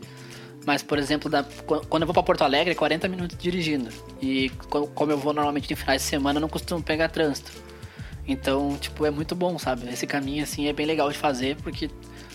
[0.66, 1.44] Mas, por exemplo, da-
[1.88, 3.90] quando eu vou pra Porto Alegre, é 40 minutos dirigindo.
[4.20, 7.52] E co- como eu vou normalmente em finais de semana, eu não costumo pegar trânsito.
[8.26, 9.86] Então, tipo, é muito bom, sabe?
[9.92, 11.90] Esse caminho, assim, é bem legal de fazer, porque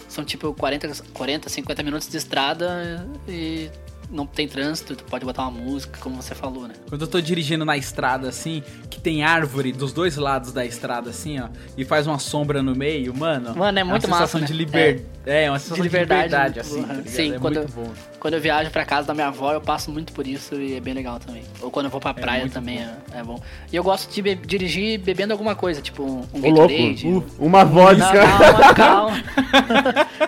[0.08, 3.70] são, tipo, 40, 40 50 minutos de estrada e
[4.12, 6.74] não tem trânsito, tu pode botar uma música, como você falou, né?
[6.90, 11.10] Quando eu tô dirigindo na estrada assim, que tem árvore dos dois lados da estrada
[11.12, 11.48] assim, ó,
[11.78, 13.56] e faz uma sombra no meio, mano.
[13.56, 14.66] Mano, é muito uma sensação massa, de né?
[14.66, 15.06] liber...
[15.26, 15.50] é.
[15.50, 16.96] uma sensação De de liberdade, liberdade, assim, tá?
[17.06, 17.92] Sim, é quando muito eu- bom.
[18.20, 20.80] Quando eu viajo pra casa da minha avó, eu passo muito por isso e é
[20.82, 21.44] bem legal também.
[21.62, 23.40] Ou quando eu vou pra praia muito também é, é bom.
[23.72, 27.26] E eu gosto de be- dirigir bebendo alguma coisa, tipo um, um Ô, louco, uh,
[27.40, 28.12] uma vodka.
[28.14, 29.24] Não, calma, calma.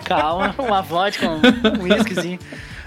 [0.04, 1.40] calma, uma vodka, um,
[1.80, 2.38] um whiskyzinho.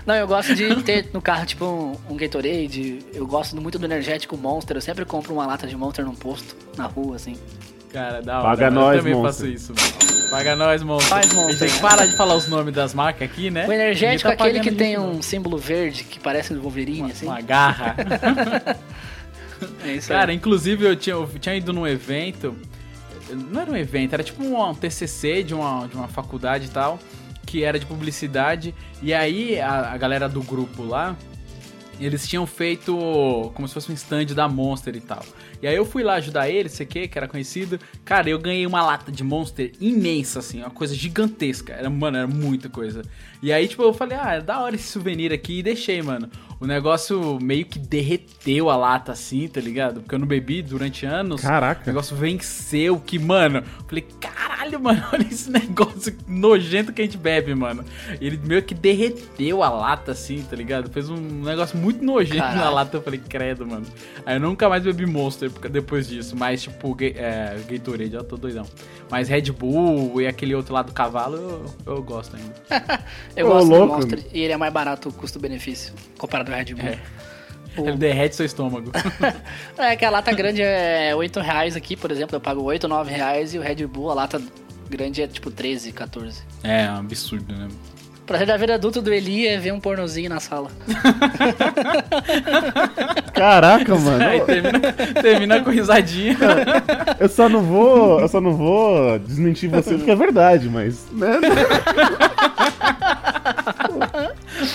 [0.05, 2.99] Não, eu gosto de ter no carro, tipo, um, um Gatorade.
[3.13, 4.77] Eu gosto muito do energético Monster.
[4.77, 7.35] Eu sempre compro uma lata de Monster num posto, na rua, assim.
[7.91, 8.49] Cara, da hora.
[8.49, 9.33] Paga eu nós, também Monster.
[9.33, 10.29] faço isso, mano.
[10.29, 11.09] Paga nós, monstro.
[11.09, 11.59] Faz, A gente Monster.
[11.59, 13.67] tem que parar de falar os nomes das marcas aqui, né?
[13.67, 15.11] O energético é tá aquele que tem gente, não.
[15.11, 17.25] um símbolo verde que parece do Wolverine, assim.
[17.27, 17.95] Uma garra.
[19.83, 20.37] É isso Cara, aí.
[20.37, 22.55] inclusive eu tinha, eu tinha ido num evento.
[23.29, 26.69] Não era um evento, era tipo um, um TCC de uma, de uma faculdade e
[26.69, 26.99] tal,
[27.45, 28.73] que era de publicidade.
[29.01, 31.15] E aí a, a galera do grupo lá,
[31.99, 35.23] eles tinham feito como se fosse um stand da Monster e tal.
[35.61, 37.79] E aí eu fui lá ajudar eles, sei que, que era conhecido.
[38.03, 41.73] Cara, eu ganhei uma lata de Monster imensa, assim, uma coisa gigantesca.
[41.73, 43.01] Era, mano, era muita coisa.
[43.41, 46.29] E aí, tipo, eu falei, ah, é da hora esse souvenir aqui e deixei, mano.
[46.59, 49.99] O negócio meio que derreteu a lata, assim, tá ligado?
[50.01, 51.41] Porque eu não bebi durante anos.
[51.41, 51.81] O Caraca.
[51.85, 53.61] negócio venceu, que, mano.
[53.87, 57.83] Falei, caralho, mano, olha esse negócio nojento que a gente bebe, mano.
[58.21, 60.89] Ele meio que derreteu a lata, assim, tá ligado?
[60.89, 62.75] Fez um negócio muito nojento na Caralho.
[62.75, 62.97] lata.
[62.97, 63.85] Eu falei, credo, mano.
[64.25, 66.35] Aí eu nunca mais bebi Monster porque- depois disso.
[66.37, 68.65] Mas, tipo, é, Gatorade, eu tô doidão.
[69.09, 71.35] Mas Red Bull e aquele outro lá do cavalo,
[71.85, 72.53] eu, eu gosto ainda.
[73.35, 73.85] Eu Ô, gosto louco.
[73.87, 76.85] do Monster e ele é mais barato o custo-benefício comparado ao Red Bull.
[76.89, 76.99] É.
[77.77, 78.91] O- Ele derrete seu estômago.
[79.77, 83.11] É que a lata grande é 8 reais aqui, por exemplo, eu pago 8, 9
[83.13, 84.41] reais e o Red Bull, a lata
[84.89, 86.41] grande é tipo 13, 14.
[86.63, 87.67] é, um absurdo, né?
[88.25, 90.69] Prazer da vida adulta do Eli é ver um pornozinho na sala.
[93.33, 94.23] Caraca, mano.
[94.23, 94.79] Aí termina,
[95.21, 96.35] termina com risadinha.
[97.19, 98.19] Eu só não vou.
[98.19, 101.05] Eu só não vou desmentir você porque é verdade, mas.
[101.11, 101.39] Né?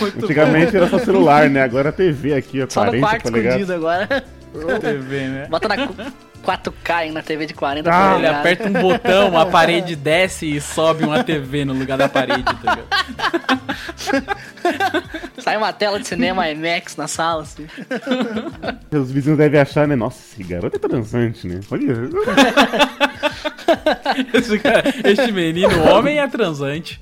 [0.00, 1.62] Muito Antigamente era só celular, né?
[1.62, 3.60] Agora é TV aqui, ó, Só no 40 quarto polegadas.
[3.60, 4.24] escondido agora.
[4.54, 5.46] bom TV, né?
[5.50, 5.94] Bota na cu-
[6.40, 10.60] 4K aí na TV de 40 Ah, Ele aperta um botão, a parede desce e
[10.60, 12.88] sobe uma TV no lugar da parede, tá ligado?
[15.38, 17.66] Sai uma tela de cinema IMAX na sala, assim.
[18.92, 19.96] Os vizinhos devem achar, né?
[19.96, 21.60] Nossa, esse garoto é transante, né?
[21.70, 21.94] Olha.
[24.34, 27.00] Esse, cara, este menino, homem, é transante.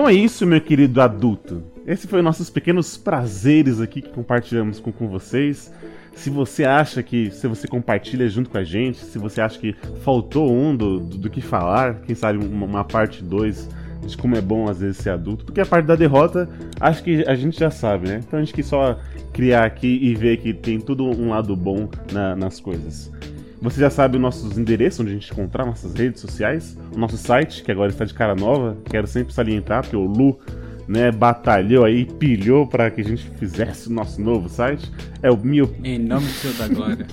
[0.00, 1.62] Então é isso, meu querido adulto.
[1.86, 5.70] Esse foi nossos pequenos prazeres aqui que compartilhamos com, com vocês.
[6.14, 9.76] Se você acha que, se você compartilha junto com a gente, se você acha que
[10.02, 13.68] faltou um do, do, do que falar, quem sabe uma, uma parte 2
[14.06, 16.48] de como é bom às vezes ser adulto, porque a parte da derrota
[16.80, 18.20] acho que a gente já sabe, né?
[18.26, 18.98] Então a gente quis só
[19.34, 23.12] criar aqui e ver que tem tudo um lado bom na- nas coisas.
[23.60, 27.18] Você já sabe os nossos endereços, onde a gente encontrar nossas redes sociais, o nosso
[27.18, 30.38] site, que agora está de cara nova, quero sempre salientar, porque o Lu
[30.88, 34.90] né, batalhou aí, pilhou para que a gente fizesse o nosso novo site.
[35.22, 37.06] É o Mio, Em nome do Senhor da Glória.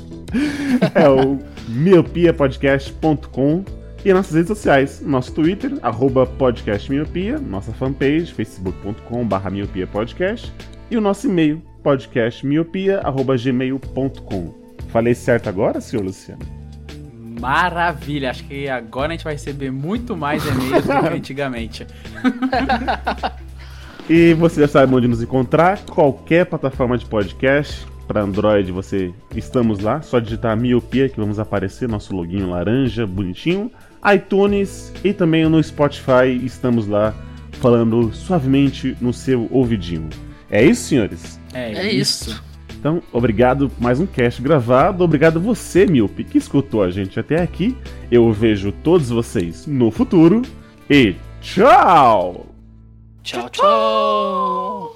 [0.95, 1.37] é o
[1.67, 3.65] miopiapodcast.com
[4.05, 10.53] e nossas redes sociais, nosso Twitter, arroba podcastmiopia, nossa fanpage, facebook.com barra miopiapodcast
[10.89, 14.66] e o nosso e-mail, podcastmiopia.gmail.com.
[14.87, 16.41] Falei certo agora, senhor Luciano?
[17.39, 21.87] Maravilha, acho que agora a gente vai receber muito mais e-mails do que antigamente.
[24.09, 27.85] E você já sabe onde nos encontrar, qualquer plataforma de podcast.
[28.07, 33.69] Para Android você estamos lá, só digitar miopia que vamos aparecer, nosso loginho laranja, bonitinho.
[34.15, 37.13] iTunes e também no Spotify estamos lá
[37.59, 40.09] falando suavemente no seu ouvidinho.
[40.49, 41.37] É isso, senhores?
[41.53, 42.41] É, É isso.
[42.79, 45.03] Então, obrigado por mais um cast gravado.
[45.03, 47.75] Obrigado você, Miope, que escutou a gente até aqui.
[48.11, 50.41] Eu vejo todos vocês no futuro.
[50.89, 52.45] E tchau!
[53.23, 54.95] Tchau, tchau.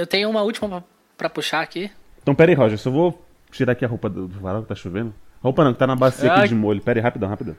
[0.08, 0.84] Eu tenho uma última pra,
[1.18, 1.92] pra puxar aqui.
[2.24, 4.74] Então, pera aí, Roger, só vou tirar aqui a roupa do, do varal que tá
[4.76, 5.14] chovendo.
[5.44, 6.48] Roupa não, que tá na bacia aqui Ai.
[6.48, 6.82] de molho.
[6.82, 7.58] Pera aí, rapidão, rapidão.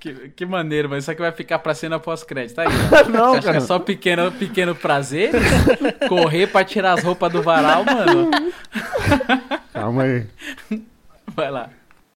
[0.00, 2.58] Que, que maneiro, mas isso aqui vai ficar pra cena pós-crédito.
[2.58, 2.66] Aí,
[3.12, 3.58] Não, que cara.
[3.58, 5.32] é só pequeno, pequeno prazer?
[6.08, 8.30] Correr pra tirar as roupas do varal, mano.
[9.74, 10.26] Calma aí.
[11.36, 11.68] Vai lá.